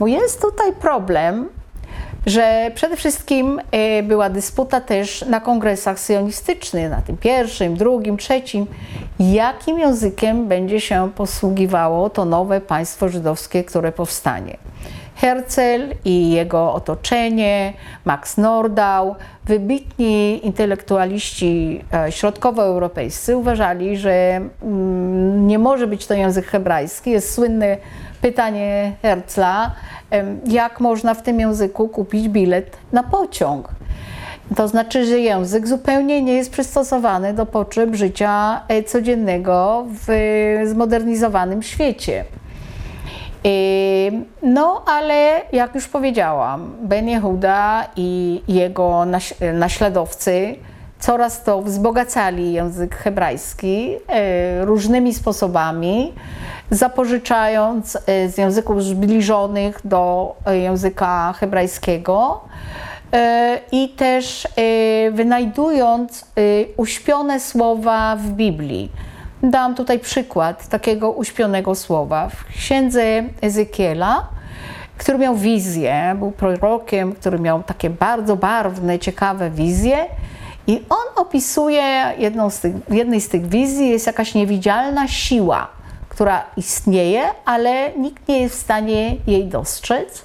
[0.00, 1.48] Bo jest tutaj problem,
[2.26, 8.66] że przede wszystkim e, była dysputa też na kongresach sionistycznych, na tym pierwszym, drugim, trzecim,
[9.20, 14.56] jakim językiem będzie się posługiwało to nowe państwo żydowskie, które powstanie.
[15.20, 17.72] Herzl i jego otoczenie,
[18.04, 27.10] Max Nordau, wybitni intelektualiści e, środkowoeuropejscy uważali, że mm, nie może być to język hebrajski.
[27.10, 27.78] Jest słynny
[28.20, 29.74] pytanie Herzla,
[30.46, 33.68] jak można w tym języku kupić bilet na pociąg.
[34.56, 40.08] To znaczy, że język zupełnie nie jest przystosowany do potrzeb życia e, codziennego w
[40.64, 42.24] zmodernizowanym świecie.
[44.42, 49.04] No, ale jak już powiedziałam, Ben Yehuda i jego
[49.54, 50.56] naśladowcy
[51.00, 56.12] coraz to wzbogacali język hebrajski e, różnymi sposobami
[56.70, 62.40] zapożyczając e, z języków zbliżonych do e, języka hebrajskiego
[63.72, 64.48] i też
[65.12, 66.24] wynajdując
[66.76, 68.90] uśpione słowa w Biblii.
[69.42, 72.28] Dam tutaj przykład takiego uśpionego słowa.
[72.28, 73.02] W księdze
[73.40, 74.28] Ezekiela,
[74.98, 80.06] który miał wizję, był prorokiem, który miał takie bardzo barwne, ciekawe wizje.
[80.66, 85.78] I on opisuje jedną z tych, w jednej z tych wizji jest jakaś niewidzialna siła
[86.18, 90.22] która istnieje, ale nikt nie jest w stanie jej dostrzec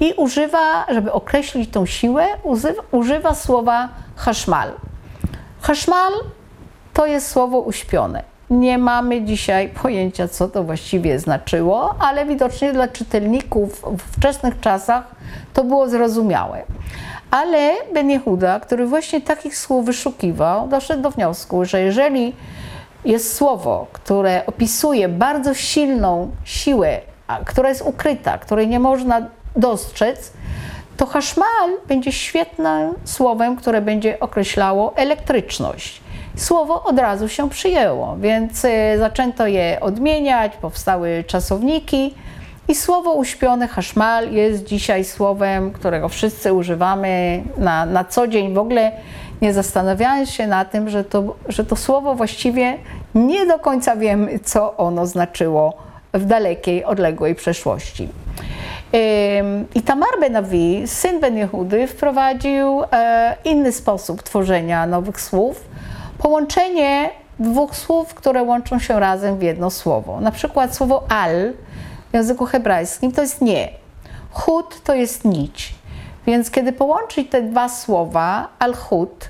[0.00, 4.72] i używa, żeby określić tą siłę, używa, używa słowa haszmal.
[5.60, 6.12] Haszmal
[6.92, 8.35] to jest słowo uśpione.
[8.50, 15.04] Nie mamy dzisiaj pojęcia, co to właściwie znaczyło, ale widocznie dla czytelników w wczesnych czasach
[15.54, 16.62] to było zrozumiałe.
[17.30, 22.34] Ale Ben Yehuda, który właśnie takich słów wyszukiwał, doszedł do wniosku, że jeżeli
[23.04, 27.00] jest słowo, które opisuje bardzo silną siłę,
[27.44, 29.26] która jest ukryta, której nie można
[29.56, 30.32] dostrzec,
[30.96, 36.05] to haszmal będzie świetnym słowem, które będzie określało elektryczność.
[36.36, 42.14] Słowo od razu się przyjęło, więc y, zaczęto je odmieniać, powstały czasowniki
[42.68, 48.54] i słowo uśpione haszmal jest dzisiaj słowem, którego wszyscy używamy na, na co dzień.
[48.54, 48.92] W ogóle
[49.42, 52.78] nie zastanawiając się na tym, że to, że to słowo właściwie
[53.14, 55.76] nie do końca wiemy, co ono znaczyło
[56.14, 58.08] w dalekiej, odległej przeszłości.
[59.74, 65.75] I Tamar Ben-Avi, syn Ben Jehudy, wprowadził e, inny sposób tworzenia nowych słów.
[66.18, 70.20] Połączenie dwóch słów, które łączą się razem w jedno słowo.
[70.20, 71.52] Na przykład słowo al
[72.10, 73.68] w języku hebrajskim to jest nie.
[74.30, 75.74] Chut to jest nić.
[76.26, 79.28] Więc kiedy połączyć te dwa słowa, al-chut,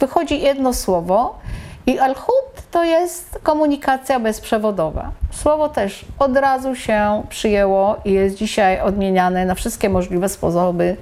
[0.00, 1.38] wychodzi jedno słowo
[1.86, 5.10] i al-chut to jest komunikacja bezprzewodowa.
[5.30, 10.96] Słowo też od razu się przyjęło i jest dzisiaj odmieniane na wszystkie możliwe sposoby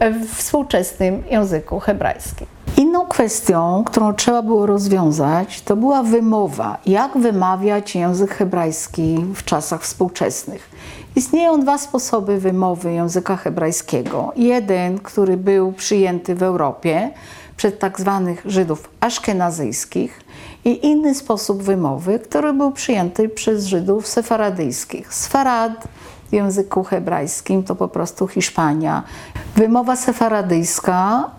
[0.00, 2.53] w współczesnym języku hebrajskim.
[2.76, 6.78] Inną kwestią, którą trzeba było rozwiązać, to była wymowa.
[6.86, 10.70] Jak wymawiać język hebrajski w czasach współczesnych?
[11.16, 14.32] Istnieją dwa sposoby wymowy języka hebrajskiego.
[14.36, 17.10] Jeden, który był przyjęty w Europie
[17.56, 20.20] przez tak zwanych Żydów aszkenazyjskich
[20.64, 25.14] i inny sposób wymowy, który był przyjęty przez Żydów sefaradyjskich.
[25.14, 25.88] Sfarad
[26.30, 29.02] w języku hebrajskim to po prostu Hiszpania.
[29.56, 31.30] Wymowa sefaradyjska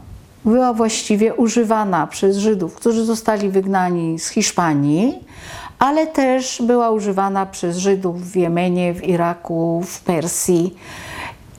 [0.46, 5.20] była właściwie używana przez Żydów, którzy zostali wygnani z Hiszpanii,
[5.80, 10.76] ale też była używana przez Żydów w Jemenie, w Iraku, w Persji.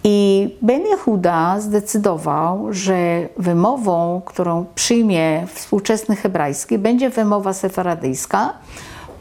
[0.05, 8.53] I Ben Yehuda zdecydował, że wymową, którą przyjmie współczesny hebrajski, będzie wymowa sefaradyjska,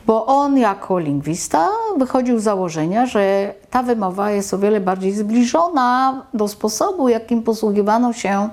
[0.07, 6.22] bo on jako lingwista wychodził z założenia, że ta wymowa jest o wiele bardziej zbliżona
[6.34, 8.49] do sposobu, jakim posługiwano się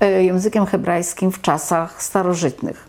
[0.00, 2.88] językiem hebrajskim w czasach starożytnych.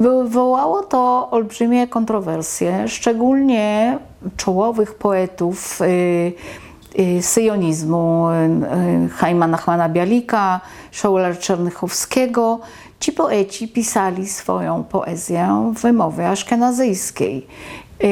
[0.00, 3.98] Wywołało to olbrzymie kontrowersje, szczególnie
[4.36, 6.32] czołowych poetów y,
[6.98, 8.26] y, syjonizmu,
[9.14, 12.60] Haima Nachmana Bialika, Szaula Czernychowskiego.
[13.00, 17.46] Ci poeci pisali swoją poezję w wymowie aszkenazyjskiej.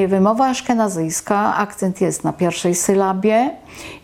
[0.09, 3.51] Wymowa aszkenazyjska, akcent jest na pierwszej sylabie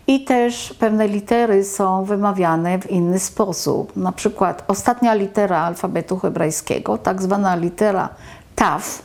[0.06, 3.96] i też pewne litery są wymawiane w inny sposób.
[3.96, 8.08] Na przykład ostatnia litera alfabetu hebrajskiego, tak zwana litera
[8.54, 9.02] taf,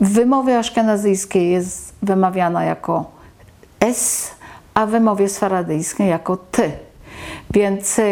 [0.00, 3.04] w wymowie aszkenazyjskiej jest wymawiana jako
[3.80, 4.30] S,
[4.74, 6.70] a w wymowie sfaradyjskiej jako T.
[7.50, 8.02] Więc y,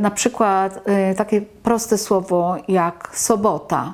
[0.00, 3.92] na przykład y, takie proste słowo jak sobota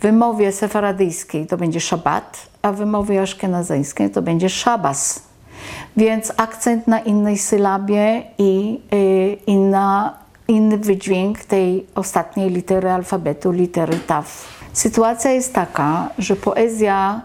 [0.00, 5.22] wymowie sefaradyjskiej to będzie szabat, a w wymowie aszkenazyjskiej to będzie szabas.
[5.96, 10.14] Więc akcent na innej sylabie i y, inna,
[10.48, 14.56] inny wydźwięk tej ostatniej litery alfabetu, litery taf.
[14.72, 17.20] Sytuacja jest taka, że poezja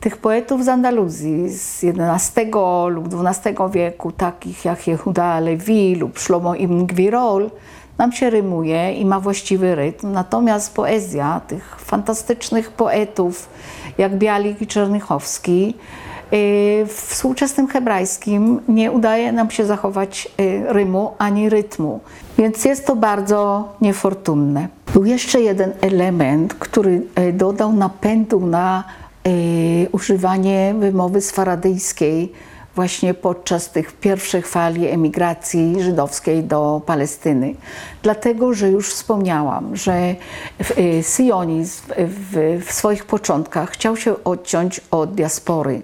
[0.00, 2.40] tych poetów z Andaluzji z XI
[2.88, 7.50] lub XII wieku, takich jak Jehuda Lewi lub Shlomo ibn Gwirol,
[7.98, 10.12] nam się rymuje i ma właściwy rytm.
[10.12, 13.48] Natomiast poezja tych fantastycznych poetów
[13.98, 15.74] jak Bialik i Czernychowski
[16.32, 22.00] y, w współczesnym hebrajskim nie udaje nam się zachować y, rymu ani rytmu,
[22.38, 24.68] więc jest to bardzo niefortunne.
[24.92, 28.84] Był jeszcze jeden element, który y, dodał napędu na
[29.92, 32.32] używanie wymowy sfaradyjskiej
[32.74, 37.54] właśnie podczas tych pierwszych fali emigracji żydowskiej do Palestyny.
[38.02, 40.14] Dlatego, że już wspomniałam, że
[40.78, 45.82] y, syjonizm w, w swoich początkach chciał się odciąć od diaspory.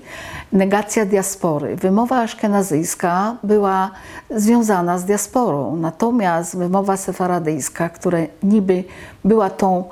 [0.52, 1.76] Negacja diaspory.
[1.76, 3.90] Wymowa aszkenazyjska była
[4.30, 8.84] związana z diasporą, natomiast wymowa sefaradyjska, która niby
[9.24, 9.84] była tą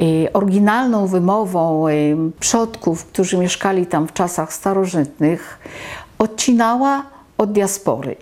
[0.00, 5.58] y, oryginalną wymową y, przodków, którzy mieszkali tam w czasach starożytnych,
[6.18, 7.02] odcinała
[7.38, 8.16] od diaspory.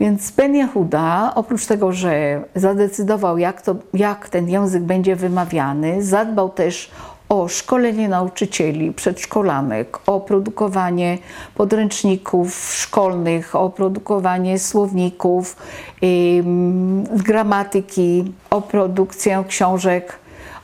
[0.00, 6.48] Więc Ben Yehuda, oprócz tego, że zadecydował, jak, to, jak ten język będzie wymawiany, zadbał
[6.48, 6.90] też
[7.28, 11.18] o szkolenie nauczycieli, przedszkolanek, o produkowanie
[11.54, 15.56] podręczników szkolnych, o produkowanie słowników,
[17.10, 20.20] gramatyki, o produkcję książek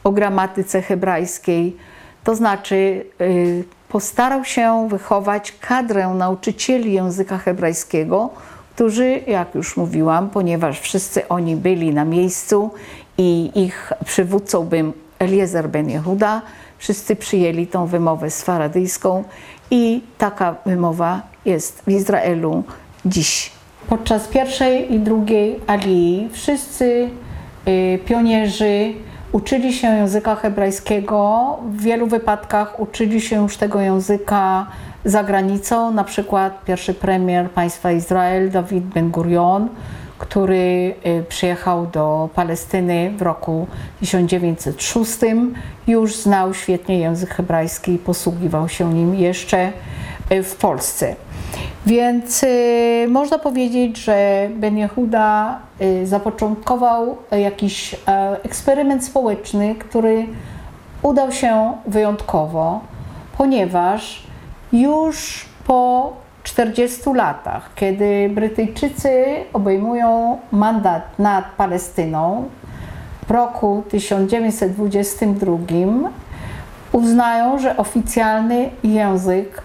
[0.07, 1.77] o gramatyce hebrajskiej.
[2.25, 8.31] To znaczy, yy, postarał się wychować kadrę nauczycieli języka hebrajskiego,
[8.75, 12.71] którzy, jak już mówiłam, ponieważ wszyscy oni byli na miejscu
[13.19, 16.43] i ich przywódcą był Eliezer ben Jehuda,
[16.79, 19.25] wszyscy przyjęli tą wymowę sfaradyjską
[19.71, 22.65] i taka wymowa jest w Izraelu
[23.05, 23.51] dziś.
[23.89, 27.11] Podczas pierwszej i drugiej alii wszyscy
[27.69, 28.95] y, pionierzy
[29.33, 31.57] uczyli się języka hebrajskiego.
[31.71, 34.67] W wielu wypadkach uczyli się już tego języka
[35.05, 39.69] za granicą, na przykład pierwszy premier państwa Izrael, Dawid Ben-Gurion,
[40.19, 43.67] który y, przyjechał do Palestyny w roku
[44.01, 45.19] 1906,
[45.87, 49.73] już znał świetnie język hebrajski i posługiwał się nim jeszcze
[50.33, 51.17] y, w Polsce.
[51.87, 57.97] Więc y, można powiedzieć, że Ben Yehuda y, zapoczątkował jakiś y,
[58.43, 60.27] eksperyment społeczny, który
[61.03, 62.81] udał się wyjątkowo,
[63.39, 64.23] ponieważ
[64.73, 72.49] już po 40 latach, kiedy Brytyjczycy obejmują mandat nad Palestyną
[73.27, 75.57] w roku 1922,
[76.93, 79.63] uznają, że oficjalny język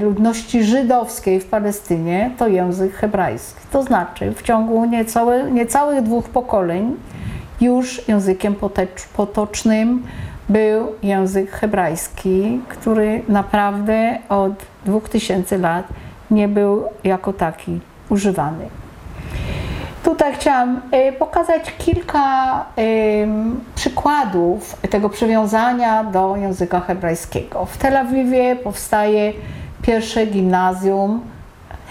[0.00, 3.60] ludności żydowskiej w Palestynie to język hebrajski.
[3.72, 6.96] To znaczy, w ciągu niecałe, niecałych dwóch pokoleń
[7.60, 8.54] już językiem
[9.16, 10.02] potocznym
[10.48, 14.52] był język hebrajski, który naprawdę od
[14.84, 15.86] 2000 lat
[16.30, 18.68] nie był jako taki używany.
[20.04, 22.64] Tutaj chciałam y, pokazać kilka
[23.74, 27.64] przykładów tego przywiązania do języka hebrajskiego.
[27.64, 29.32] W Tel Awiwie powstaje
[29.88, 31.20] pierwsze gimnazjum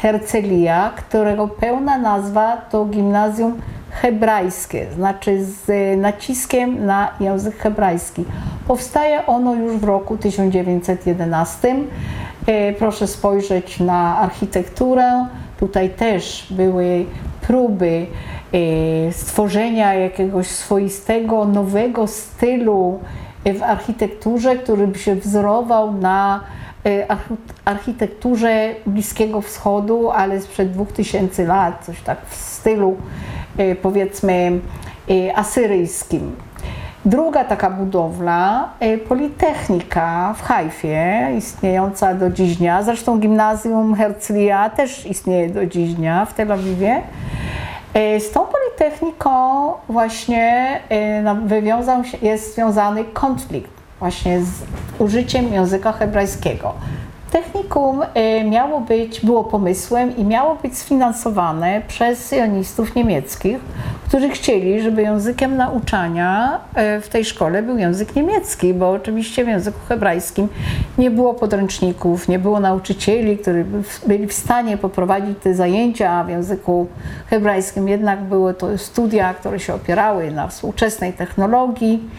[0.01, 5.67] Hercelia, którego pełna nazwa to gimnazjum hebrajskie, znaczy z
[6.01, 8.25] naciskiem na język hebrajski.
[8.67, 11.75] Powstaje ono już w roku 1911
[12.47, 15.25] E, proszę spojrzeć na architekturę.
[15.59, 17.05] Tutaj też były
[17.41, 18.05] próby
[18.53, 22.99] e, stworzenia jakiegoś swoistego, nowego stylu
[23.43, 26.39] e, w architekturze, który by się wzorował na
[27.65, 32.97] architekturze Bliskiego Wschodu, ale sprzed 2000 lat, coś tak w stylu
[33.81, 34.59] powiedzmy
[35.35, 36.35] asyryjskim.
[37.05, 38.69] Druga taka budowla,
[39.09, 46.25] Politechnika w Hajfie, istniejąca do dziś dnia, zresztą gimnazjum Herzliya też istnieje do dziś dnia
[46.25, 47.01] w Tel Awiwie.
[48.19, 49.29] Z tą Politechniką
[49.89, 50.79] właśnie
[51.45, 54.51] wywiązał się, jest związany konflikt właśnie z
[54.99, 56.73] użyciem języka hebrajskiego.
[57.31, 63.57] Technikum y, miało być, było pomysłem i miało być sfinansowane przez sionistów niemieckich,
[64.07, 66.59] którzy chcieli, żeby językiem nauczania
[66.97, 70.47] y, w tej szkole był język niemiecki, bo oczywiście w języku hebrajskim
[70.97, 73.65] nie było podręczników, nie było nauczycieli, którzy
[74.07, 76.87] byli w stanie poprowadzić te zajęcia w języku
[77.29, 77.87] hebrajskim.
[77.87, 82.09] Jednak były to studia, które się opierały na współczesnej technologii.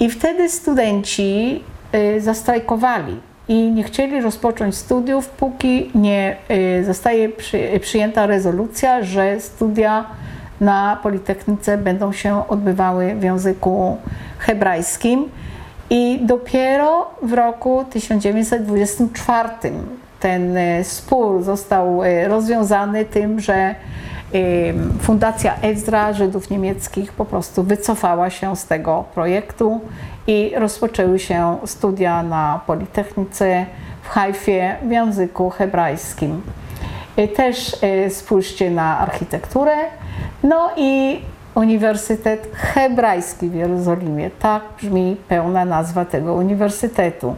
[0.00, 1.60] I wtedy studenci
[1.94, 7.28] y, zastrajkowali i nie chcieli rozpocząć studiów, póki nie y, zostaje
[7.80, 10.04] przyjęta rezolucja, że studia
[10.60, 13.96] na Politechnice będą się odbywały w języku
[14.38, 15.28] hebrajskim.
[15.90, 19.48] I dopiero w roku 1924
[20.20, 23.74] ten y, spór został rozwiązany tym, że
[25.00, 29.80] Fundacja Ezra Żydów Niemieckich po prostu wycofała się z tego projektu
[30.26, 33.66] i rozpoczęły się studia na Politechnice
[34.02, 36.42] w Hajfie w języku hebrajskim.
[37.36, 39.76] Też e, spójrzcie na architekturę.
[40.42, 41.20] No i
[41.58, 44.30] Uniwersytet Hebrajski w Jerozolimie.
[44.30, 47.34] Tak brzmi pełna nazwa tego uniwersytetu.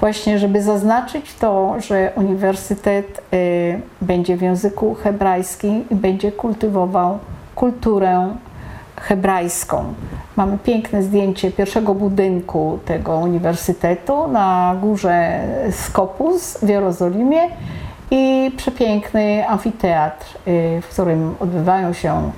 [0.00, 7.18] Właśnie, żeby zaznaczyć to, że uniwersytet y, będzie w języku hebrajskim i będzie kultywował
[7.54, 8.28] kulturę
[8.96, 9.84] hebrajską.
[10.36, 15.40] Mamy piękne zdjęcie pierwszego budynku tego uniwersytetu na górze
[15.70, 17.40] Skopus w Jerozolimie
[18.10, 22.30] i przepiękny amfiteatr, y, w którym odbywają się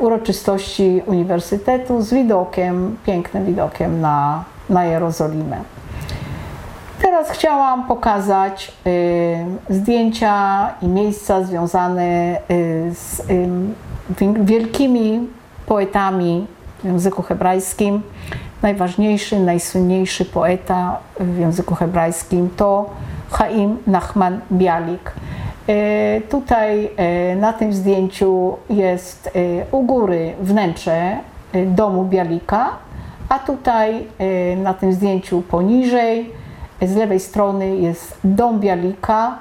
[0.00, 5.56] uroczystości uniwersytetu z widokiem, pięknym widokiem na, na Jerozolimę.
[7.02, 15.28] Teraz chciałam pokazać y, zdjęcia i miejsca związane y, z y, wielkimi
[15.66, 16.46] poetami
[16.82, 18.02] w języku hebrajskim.
[18.62, 22.90] Najważniejszy, najsłynniejszy poeta w języku hebrajskim to
[23.30, 25.12] Chaim Nachman Bialik.
[25.68, 26.90] Y, tutaj
[27.32, 31.16] y, na tym zdjęciu jest y, u góry wnętrze
[31.66, 32.70] domu Bialika,
[33.28, 34.06] a tutaj
[34.56, 36.30] na tym zdjęciu poniżej
[36.82, 39.38] z lewej strony jest dom Bialika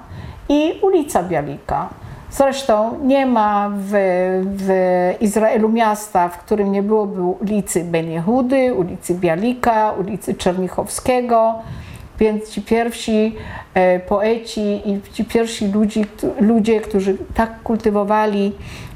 [0.50, 1.90] i ulica Bialika.
[2.32, 3.92] Zresztą nie ma w,
[4.46, 4.70] w
[5.22, 11.56] Izraelu miasta, w którym nie byłoby ulicy Ben Jehudy, ulicy Bialika, ulicy Czernichowskiego.
[12.20, 13.36] Więc ci pierwsi
[13.74, 16.06] e, poeci i ci pierwsi ludzi,
[16.40, 18.52] ludzie, którzy tak kultywowali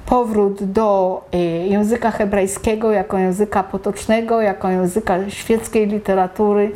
[0.06, 6.72] powrót do e, języka hebrajskiego jako języka potocznego, jako języka świeckiej literatury,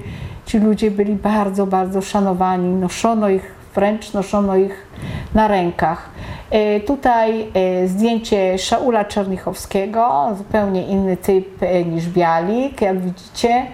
[0.46, 2.70] ci ludzie byli bardzo, bardzo szanowani.
[2.70, 4.88] Noszono ich, wręcz noszono ich
[5.34, 6.10] na rękach.
[6.52, 7.48] E, tutaj
[7.86, 13.66] zdjęcie Szaula Czernichowskiego, zupełnie inny typ niż Bialik, jak widzicie.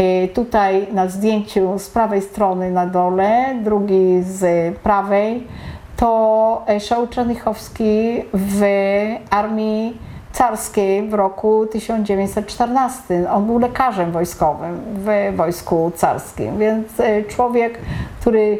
[0.00, 5.46] E, tutaj na zdjęciu z prawej strony na dole, drugi z prawej,
[5.96, 8.62] to Szaul Czernichowski w
[9.30, 9.98] armii
[10.32, 13.30] carskiej w roku 1914.
[13.30, 17.78] On był lekarzem wojskowym w wojsku carskim, więc e, człowiek,
[18.20, 18.58] który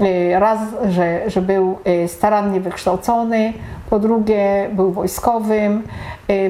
[0.00, 3.52] e, raz, że, że był starannie wykształcony,
[3.90, 5.82] po drugie był wojskowym,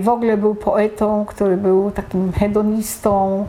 [0.01, 3.47] w ogóle był poetą, który był takim hedonistą.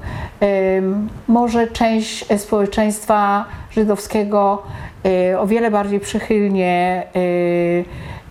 [1.27, 4.63] Może część społeczeństwa żydowskiego
[5.05, 7.03] e, o wiele bardziej przychylnie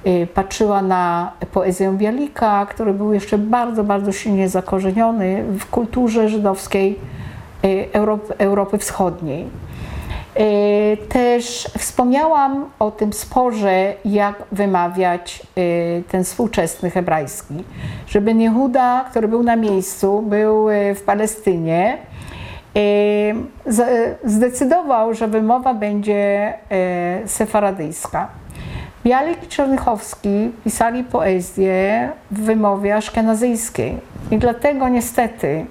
[0.04, 6.98] e, patrzyła na poezję Bialika, który był jeszcze bardzo, bardzo silnie zakorzeniony w kulturze żydowskiej
[8.38, 9.46] Europy Wschodniej.
[10.34, 17.54] E, też wspomniałam o tym sporze, jak wymawiać e, ten współczesny hebrajski.
[18.06, 21.98] Że Ben Jehuda, który był na miejscu, był e, w Palestynie,
[24.24, 26.54] zdecydował, że wymowa będzie
[27.26, 28.28] sefaradyjska.
[29.04, 33.96] Bialik i Czernychowski pisali poezję w wymowie aszkenazyjskiej
[34.30, 35.66] i dlatego niestety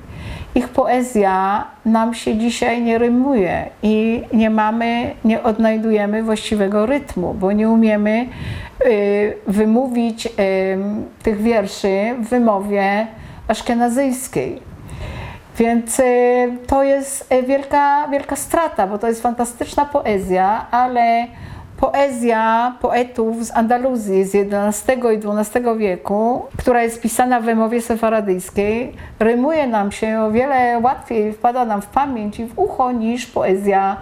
[0.56, 7.52] ich poezja nam się dzisiaj nie rymuje i nie mamy, nie odnajdujemy właściwego rytmu, bo
[7.52, 8.26] nie umiemy
[8.86, 10.30] y, wymówić y,
[11.24, 13.08] tych wierszy w wymowie
[13.47, 14.62] aszkenazyjskiej.
[15.58, 16.04] Więc y,
[16.68, 21.28] to jest wielka, wielka strata, bo to jest fantastyczna poezja, ale
[21.80, 28.95] poezja poetów z Andaluzji z XI i XII wieku, która jest pisana w wymowie sefaradyjskiej,
[29.19, 33.97] rymuje nam się o wiele łatwiej, wpada nam w pamięć i w ucho niż poezja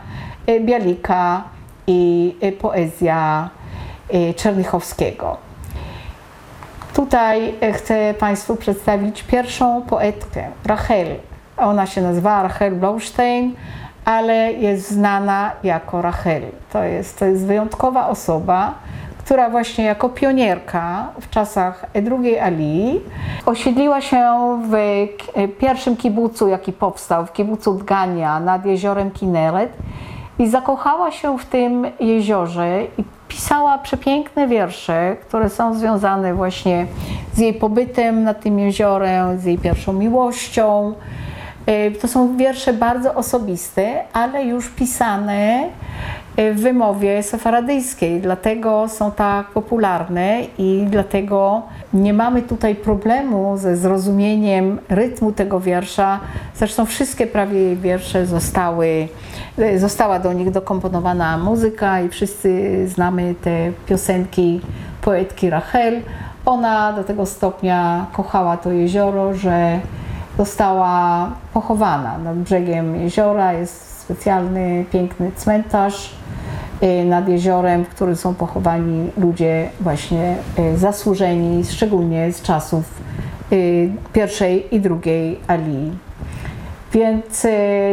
[0.47, 1.43] e, Bialika
[1.87, 3.49] i e, poezja
[4.09, 5.37] e, Czernychowskiego.
[6.93, 11.07] Tutaj chcę Państwu przedstawić pierwszą poetkę, Rachel.
[11.57, 13.55] Ona się nazywa Rachel Blaustein,
[14.07, 16.41] ale jest znana jako Rachel.
[16.73, 18.73] To jest, to jest wyjątkowa osoba,
[19.17, 23.01] która właśnie jako pionierka w czasach drugiej Ali
[23.45, 24.25] osiedliła się
[24.69, 24.77] w
[25.59, 29.73] pierwszym kibucu, jaki powstał, w kibucu Dgania nad jeziorem Kineret
[30.39, 36.87] i zakochała się w tym jeziorze i pisała przepiękne wiersze, które są związane właśnie
[37.33, 40.93] z jej pobytem nad tym jeziorem, z jej pierwszą miłością.
[41.67, 45.69] E, to są wiersze bardzo osobiste, ale już pisane
[46.35, 51.61] e, w wymowie sefaradyjskiej, dlatego są tak popularne i dlatego
[51.93, 56.19] nie mamy tutaj problemu ze zrozumieniem rytmu tego wiersza.
[56.55, 59.07] Zresztą wszystkie prawie wiersze zostały,
[59.57, 64.61] e, została do nich dokomponowana muzyka i wszyscy znamy te piosenki
[65.01, 66.01] poetki Rachel.
[66.45, 69.79] Ona do tego stopnia kochała to jezioro, że
[70.37, 73.53] została pochowana nad brzegiem jeziora.
[73.53, 76.15] Jest specjalny, piękny cmentarz
[76.83, 82.83] y, nad jeziorem, w którym są pochowani ludzie właśnie y, zasłużeni, szczególnie z czasów
[83.51, 85.97] y, pierwszej i drugiej Alii.
[86.93, 87.47] Więc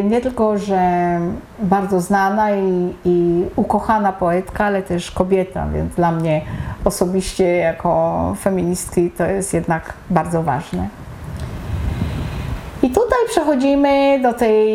[0.04, 1.18] nie tylko, że
[1.62, 6.42] bardzo znana i, i, ukochana poetka, ale też kobieta, więc dla mnie
[6.84, 10.88] osobiście jako feministki to jest jednak bardzo ważne.
[12.84, 14.68] I tutaj przechodzimy do tej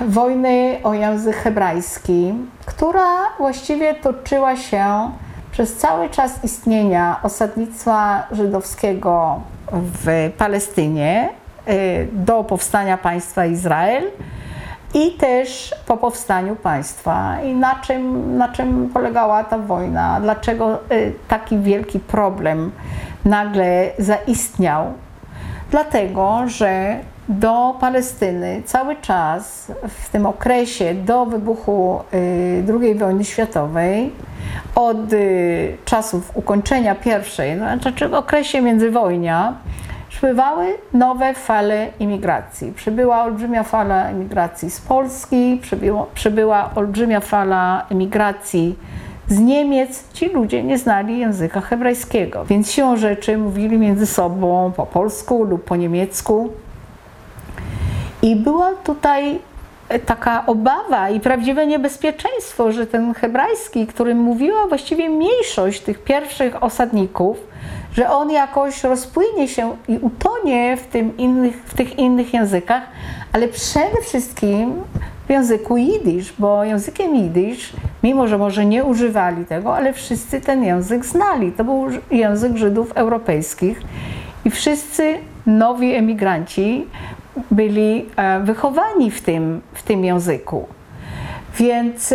[0.00, 2.34] wojny o język hebrajski,
[2.66, 3.06] która
[3.38, 5.10] właściwie toczyła się
[5.52, 9.40] przez cały czas istnienia osadnictwa żydowskiego
[9.72, 11.28] w Palestynie
[11.68, 14.04] y, do powstania państwa Izrael
[14.94, 17.40] i też po powstaniu państwa.
[17.42, 20.20] I na czym, na czym polegała ta wojna?
[20.20, 22.72] Dlaczego y, taki wielki problem
[23.24, 24.84] nagle zaistniał?
[25.70, 34.12] Dlatego, że do Palestyny cały czas w tym okresie do wybuchu y, II wojny światowej,
[34.74, 39.54] od y, czasów ukończenia pierwszej, no, znaczy w okresie międzywojnia,
[40.08, 42.72] przybywały nowe fale imigracji.
[42.72, 48.78] Przybyła olbrzymia fala imigracji z Polski, przybyło, przybyła olbrzymia fala imigracji
[49.28, 50.12] z Niemiec.
[50.12, 55.64] Ci ludzie nie znali języka hebrajskiego, więc siłą rzeczy mówili między sobą po polsku lub
[55.64, 56.50] po niemiecku.
[58.22, 59.38] I była tutaj
[60.06, 67.36] taka obawa i prawdziwe niebezpieczeństwo, że ten hebrajski, którym mówiła właściwie mniejszość tych pierwszych osadników,
[67.92, 72.82] że on jakoś rozpłynie się i utonie w, tym innych, w tych innych językach,
[73.32, 74.72] ale przede wszystkim
[75.26, 80.64] w języku jidysz, bo językiem jidysz, mimo że może nie używali tego, ale wszyscy ten
[80.64, 81.52] język znali.
[81.52, 83.82] To był język Żydów europejskich
[84.44, 86.86] i wszyscy nowi emigranci
[87.50, 90.66] byli e, wychowani w tym, w tym języku.
[91.58, 92.14] Więc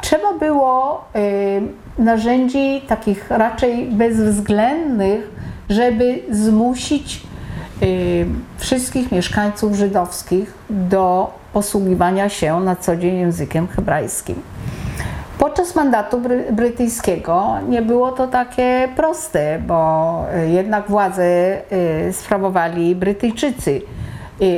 [0.00, 1.04] trzeba było
[1.98, 5.30] narzędzi takich raczej bezwzględnych,
[5.70, 7.22] żeby zmusić
[8.58, 14.42] wszystkich mieszkańców żydowskich do posługiwania się na co dzień językiem hebrajskim.
[15.38, 21.56] Podczas mandatu bry brytyjskiego nie było to takie proste, bo y, jednak władzę
[22.08, 23.82] y, sprawowali Brytyjczycy.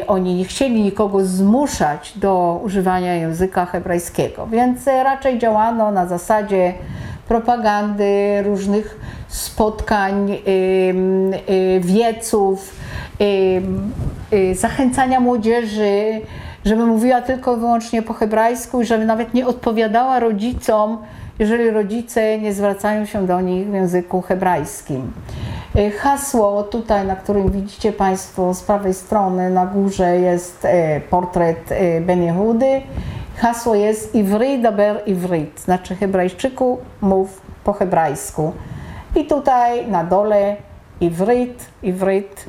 [0.06, 6.74] Oni nie chcieli nikogo zmuszać do używania języka hebrajskiego, więc raczej działano na zasadzie
[7.28, 10.38] propagandy, różnych spotkań,
[11.80, 12.76] wieców,
[14.52, 16.20] zachęcania młodzieży
[16.64, 20.98] żeby mówiła tylko i wyłącznie po hebrajsku i żeby nawet nie odpowiadała rodzicom,
[21.38, 25.12] jeżeli rodzice nie zwracają się do nich w języku hebrajskim.
[25.76, 30.68] Y, hasło tutaj, na którym widzicie Państwo z prawej strony na górze jest y,
[31.10, 32.82] portret y, Ben Jehudy.
[33.36, 38.52] Hasło jest Ivri daber Ivrit, znaczy hebrajczyku mów po hebrajsku.
[39.16, 40.56] I tutaj na dole
[41.00, 42.46] Ivrit, Ivrit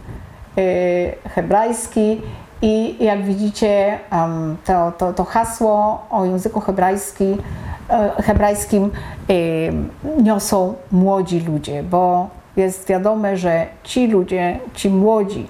[1.36, 2.22] hebrajski
[2.62, 4.00] i jak widzicie,
[4.66, 7.38] to, to, to hasło o języku hebrajski,
[7.90, 8.92] e, hebrajskim
[10.24, 15.48] niosą młodzi ludzie, bo jest wiadome, że ci ludzie, ci młodzi,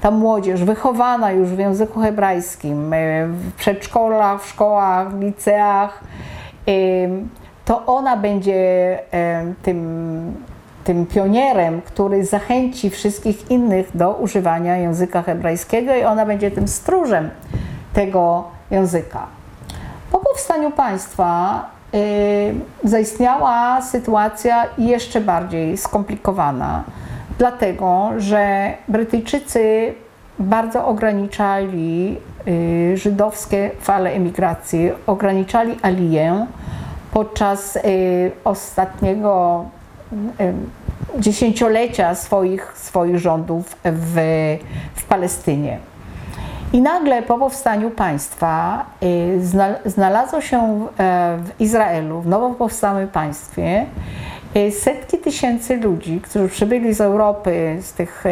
[0.00, 6.00] ta młodzież wychowana już w języku hebrajskim, e, w przedszkolach, w szkołach, w liceach,
[7.64, 8.98] to ona będzie
[9.62, 10.34] tym
[10.84, 17.30] tym pionierem, który zachęci wszystkich innych do używania języka hebrajskiego i ona będzie tym stróżem
[17.92, 19.26] tego języka.
[20.12, 22.00] Po powstaniu państwa yy,
[22.84, 26.84] zaistniała sytuacja jeszcze bardziej skomplikowana,
[27.38, 29.94] dlatego że Brytyjczycy
[30.38, 32.16] bardzo ograniczali
[32.46, 36.46] yy, żydowskie fale emigracji, ograniczali aliję
[37.12, 37.82] podczas yy,
[38.44, 39.64] ostatniego
[41.18, 44.16] dziesięciolecia swoich, swoich rządów w,
[44.94, 45.78] w Palestynie.
[46.72, 49.40] I nagle po powstaniu państwa y,
[49.84, 53.86] znalazło się e, w Izraelu, w nowo powstałym państwie,
[54.56, 58.24] y, setki tysięcy ludzi, którzy przybyli z Europy, z tych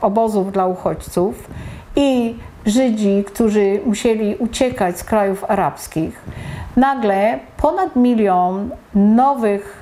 [0.00, 1.50] obozów dla uchodźców
[1.96, 6.22] i Żydzi, którzy musieli uciekać z krajów arabskich.
[6.76, 9.81] Nagle ponad milion nowych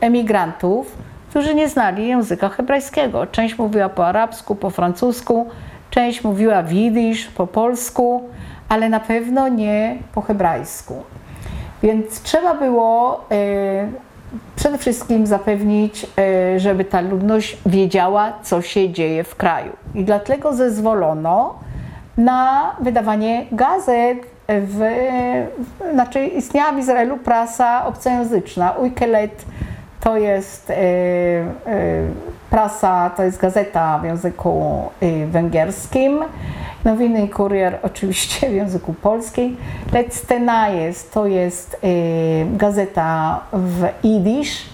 [0.00, 0.96] emigrantów,
[1.30, 3.26] którzy nie znali języka hebrajskiego.
[3.26, 5.46] Część mówiła po arabsku, po francusku,
[5.90, 8.22] część mówiła w jidysz, po polsku,
[8.68, 11.02] ale na pewno nie po hebrajsku.
[11.82, 13.88] Więc trzeba było y,
[14.56, 16.06] przede wszystkim zapewnić,
[16.54, 19.72] y, żeby ta ludność wiedziała, co się dzieje w kraju.
[19.94, 21.54] I dlatego zezwolono
[22.16, 24.18] na wydawanie gazet,
[24.48, 24.84] w,
[25.92, 28.70] znaczy istniała w Izraelu prasa obcojęzyczna.
[28.70, 29.44] Ujkelet
[30.00, 31.44] to jest y, y,
[32.50, 36.18] prasa, to jest gazeta w języku y, węgierskim.
[36.84, 39.56] Nowiny i kurier oczywiście w języku polskim.
[39.92, 41.76] Lectena jest, to jest
[42.56, 44.73] gazeta w Idisz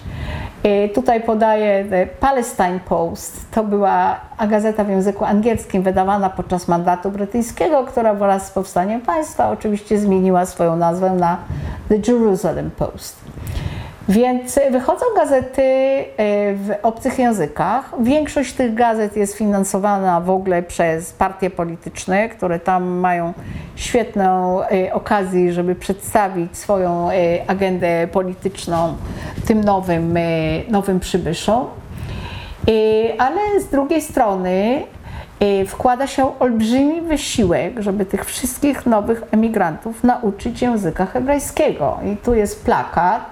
[0.93, 1.85] tutaj podaję
[2.19, 3.51] Palestine Post.
[3.51, 4.15] To była
[4.47, 10.45] gazeta w języku angielskim wydawana podczas mandatu brytyjskiego, która wraz z powstaniem państwa oczywiście zmieniła
[10.45, 11.37] swoją nazwę na
[11.89, 13.21] The Jerusalem Post.
[14.09, 16.05] Więc wychodzą gazety y,
[16.55, 17.93] w obcych językach.
[17.99, 23.33] Większość tych gazet jest finansowana w ogóle przez partie polityczne, które tam mają
[23.75, 27.09] świetną y, okazję, żeby przedstawić swoją
[27.47, 28.93] agendę polityczną
[29.47, 30.17] tym nowym,
[30.69, 31.65] nowym przybyszom.
[33.17, 34.83] Ale z drugiej strony
[35.67, 41.99] wkłada się olbrzymi wysiłek, żeby tych wszystkich nowych emigrantów nauczyć języka hebrajskiego.
[42.13, 43.30] I tu jest plakat.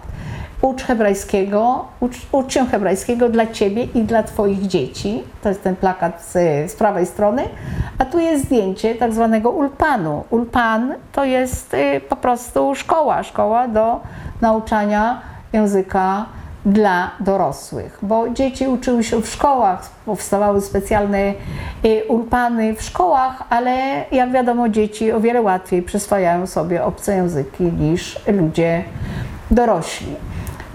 [0.61, 5.23] Ucz hebrajskiego, ucz, ucz się hebrajskiego dla ciebie i dla twoich dzieci.
[5.41, 6.33] To jest ten plakat z,
[6.71, 7.43] z prawej strony.
[7.97, 10.23] A tu jest zdjęcie tak zwanego ulpanu.
[10.29, 11.75] Ulpan to jest
[12.09, 13.99] po prostu szkoła, szkoła do
[14.41, 15.21] nauczania
[15.53, 16.25] języka
[16.65, 21.33] dla dorosłych, bo dzieci uczyły się w szkołach, powstawały specjalne
[21.85, 27.63] y, ulpany w szkołach, ale jak wiadomo, dzieci o wiele łatwiej przyswajają sobie obce języki
[27.63, 28.83] niż ludzie
[29.51, 30.15] dorośli.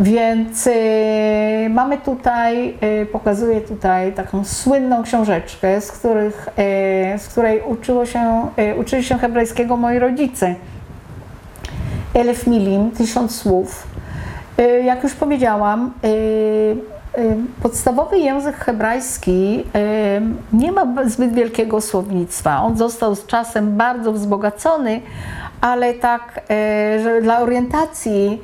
[0.01, 0.72] Więc y,
[1.70, 8.47] mamy tutaj, y, pokazuję tutaj taką słynną książeczkę, z, których, y, z której uczyło się,
[8.78, 10.55] uczyli się hebrajskiego moi rodzice.
[12.14, 13.86] Elef milim, tysiąc słów.
[14.84, 15.92] Jak już powiedziałam,
[17.62, 19.64] podstawowy język hebrajski
[20.53, 22.62] nie ma zbyt wielkiego słownictwa.
[22.62, 25.01] On został z czasem bardzo wzbogacony,
[25.61, 26.40] ale tak,
[27.03, 28.40] że dla orientacji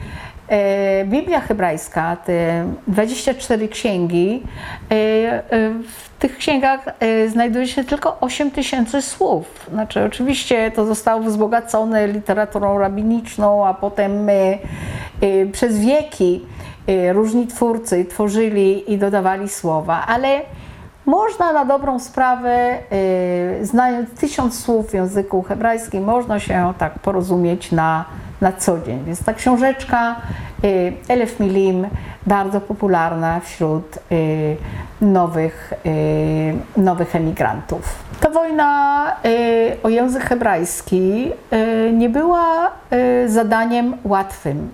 [1.05, 4.43] Biblia hebrajska, te 24 księgi,
[4.93, 6.81] y, y, w tych księgach
[7.29, 9.67] znajduje się tylko 8 tysięcy słów.
[9.73, 14.31] Znaczy, oczywiście to zostało wzbogacone literaturą rabiniczną, a potem
[15.53, 16.41] przez wieki
[17.13, 20.41] różni twórcy tworzyli i dodawali słowa, ale
[21.07, 27.73] można na dobrą sprawę, y, znając tysiąc słów w języku hebrajskim, można się tak porozumieć
[27.73, 28.05] na,
[28.41, 29.05] na co dzień.
[29.05, 30.17] Więc ta książeczka
[30.65, 31.87] y, Elef Milim,
[32.27, 34.57] bardzo popularna wśród y,
[35.01, 35.73] nowych,
[36.77, 37.83] nowych emigrantów.
[38.21, 39.13] Ta wojna
[39.83, 41.33] o język hebrajski
[41.93, 42.71] nie była
[43.27, 44.69] zadaniem łatwym.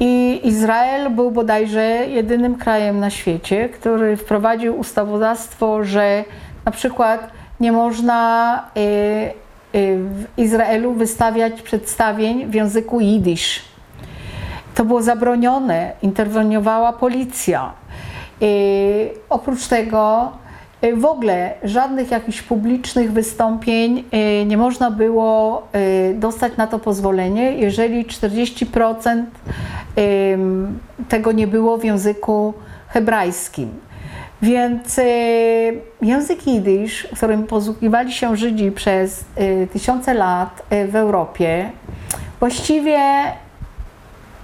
[0.00, 6.24] I Izrael był bodajże jedynym krajem na świecie, który wprowadził ustawodawstwo, że
[6.64, 7.30] na przykład
[7.60, 13.62] nie można y, y, w Izraelu wystawiać przedstawień w języku jidysz.
[14.74, 17.72] To było zabronione, interweniowała policja.
[18.42, 20.32] Y, oprócz tego
[20.92, 24.04] w ogóle żadnych jakichś publicznych wystąpień
[24.42, 25.62] y, nie można było
[26.10, 29.22] y, dostać na to pozwolenie, jeżeli 40%
[30.32, 30.78] ym,
[31.08, 32.54] tego nie było w języku
[32.88, 33.68] hebrajskim.
[34.42, 35.00] Więc
[36.02, 39.24] język jidysz, którym posługiwali się Żydzi przez
[39.72, 41.70] tysiące lat w Europie,
[42.40, 42.98] właściwie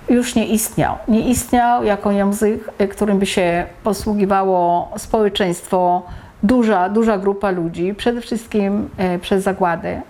[0.08, 0.96] już nie istniał.
[1.08, 6.02] Nie istniał jako język, którym by się posługiwało społeczeństwo,
[6.42, 10.02] duża, duża grupa ludzi, przede wszystkim y, przez zagładę.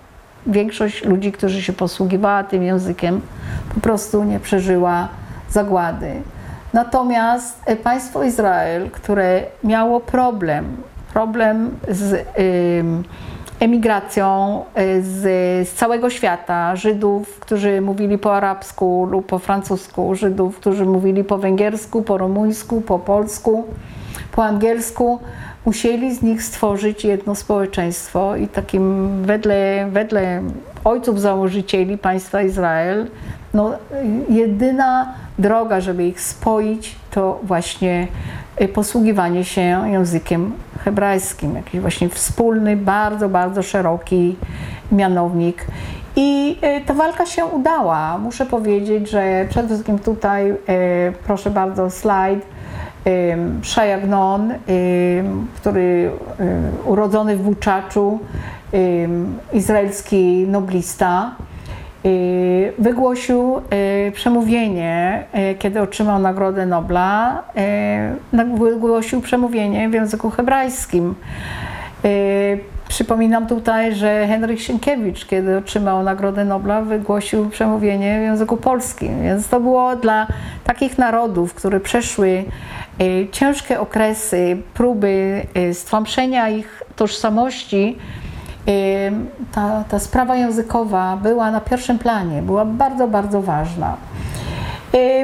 [0.46, 3.20] Większość ludzi, którzy się posługiwała tym językiem,
[3.74, 5.08] po prostu nie przeżyła
[5.50, 6.12] zagłady.
[6.72, 10.76] Natomiast y, państwo Izrael, które miało problem,
[11.12, 12.26] problem z
[13.60, 15.18] emigracją y, z,
[15.68, 21.38] z całego świata, Żydów, którzy mówili po arabsku lub po francusku, Żydów, którzy mówili po
[21.38, 23.64] węgiersku, po rumuńsku, po polsku,
[24.32, 25.20] po angielsku,
[25.70, 30.42] musieli z nich stworzyć jedno społeczeństwo i takim wedle, wedle
[30.84, 33.06] ojców założycieli państwa Izrael,
[33.54, 33.72] no,
[34.28, 38.08] jedyna droga, żeby ich spoić, to właśnie
[38.60, 40.52] y, posługiwanie się językiem
[40.84, 44.36] hebrajskim, jakiś właśnie wspólny, bardzo, bardzo szeroki
[44.92, 45.66] mianownik.
[46.16, 48.18] I y, ta walka się udała.
[48.18, 50.56] Muszę powiedzieć, że przede wszystkim tutaj, y,
[51.26, 52.46] proszę bardzo, slajd,
[53.62, 54.54] Szajagnon,
[55.56, 56.10] który
[56.84, 58.18] urodzony w Buczaczu,
[59.52, 61.34] izraelski noblista,
[62.06, 63.56] y, wygłosił
[64.08, 67.42] y, przemówienie, y, kiedy otrzymał Nagrodę Nobla,
[68.32, 71.14] y, wygłosił przemówienie w języku hebrajskim.
[72.04, 72.58] Y,
[72.90, 79.22] Przypominam tutaj, że Henryk Sienkiewicz, kiedy otrzymał Nagrodę Nobla, wygłosił przemówienie w języku polskim.
[79.22, 80.26] Więc to było dla
[80.64, 82.44] takich narodów, które przeszły y,
[83.32, 87.98] ciężkie okresy, próby y, stłamszenia ich tożsamości,
[88.68, 89.12] y,
[89.52, 93.96] ta, ta sprawa językowa była na pierwszym planie, była bardzo, bardzo ważna.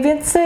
[0.03, 0.39] Więc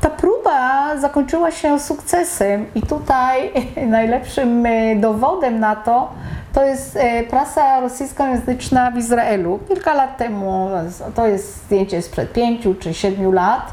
[0.00, 3.50] ta próba zakończyła się sukcesem i tutaj
[3.86, 6.12] najlepszym dowodem na to
[6.52, 9.58] to jest y, prasa rosyjskojęzyczna w Izraelu.
[9.68, 10.68] Kilka lat temu,
[11.14, 13.72] to jest zdjęcie sprzed pięciu czy siedmiu lat,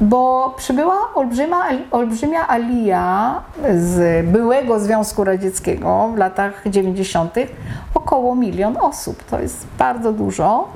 [0.00, 3.40] bo przybyła olbrzyma, olbrzymia alia
[3.76, 7.34] z byłego Związku Radzieckiego w latach 90.
[7.94, 9.24] około milion osób.
[9.24, 10.68] To jest bardzo dużo.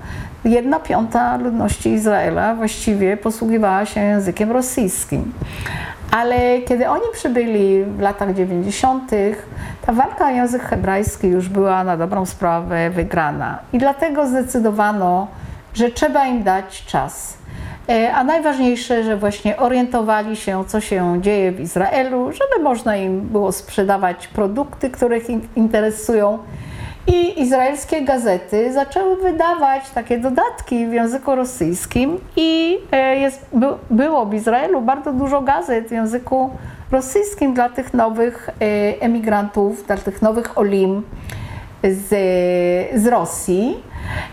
[0.44, 5.32] Jedna piąta ludności Izraela właściwie posługiwała się językiem rosyjskim.
[6.16, 9.10] Ale kiedy oni przybyli w latach 90.,
[9.86, 13.58] ta walka o język hebrajski już była na dobrą sprawę wygrana.
[13.72, 15.26] I dlatego zdecydowano,
[15.74, 17.38] że trzeba im dać czas.
[17.88, 23.20] E, A najważniejsze, że właśnie orientowali się, co się dzieje w Izraelu, żeby można im
[23.20, 26.38] było sprzedawać produkty, które ich in- interesują
[27.06, 34.26] I izraelskie gazety zaczęły wydawać takie dodatki w języku rosyjskim i e, jest, by, było
[34.26, 36.50] w Izraelu bardzo dużo gazet w języku
[36.90, 38.54] rosyjskim dla tych nowych e,
[39.00, 41.02] emigrantów, dla tych nowych olim
[41.82, 42.08] z,
[43.02, 43.76] z Rosji.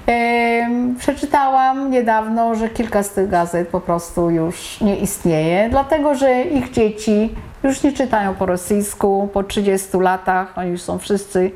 [0.07, 6.41] E, Przeczytałam niedawno, że kilka z tych gazet po prostu już nie istnieje, dlatego że
[6.41, 11.51] ich dzieci już nie czytają po rosyjsku po 30 latach, oni już są wszyscy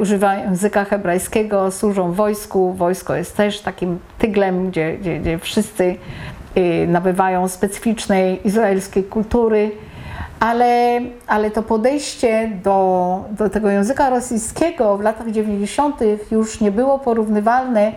[0.00, 2.72] używają języka hebrajskiego, służą wojsku.
[2.72, 5.96] Wojsko jest też takim tyglem, gdzie, gdzie, gdzie wszyscy
[6.54, 9.70] e, nabywają specyficznej izraelskiej kultury.
[10.40, 15.96] Ale, ale to podejście do, do tego języka rosyjskiego w latach 90.
[16.30, 17.92] już nie było porównywalne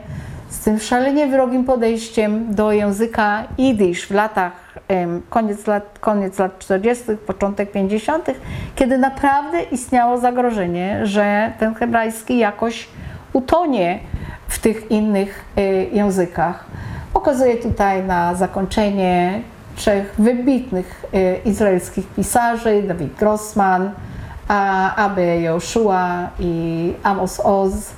[0.49, 4.62] z tym szalenie wrogim podejściem do języka jidysz w latach,
[5.29, 8.27] koniec lat, koniec lat 40., początek 50.,
[8.75, 12.87] kiedy naprawdę istniało zagrożenie, że ten hebrajski jakoś
[13.33, 13.99] utonie
[14.47, 16.65] w tych innych e, językach.
[17.13, 19.41] Pokazuję tutaj na zakończenie
[19.75, 23.91] trzech wybitnych e, izraelskich pisarzy, Dawid Grossman,
[24.95, 27.93] Abe Joshua i Amos Oz.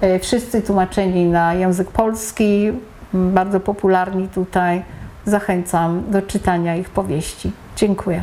[0.00, 2.72] E, Wszyscy tłumaczeni na język polski,
[3.14, 4.82] bardzo popularni tutaj.
[5.26, 7.52] Zachęcam do czytania ich powieści.
[7.76, 8.22] Dziękuję.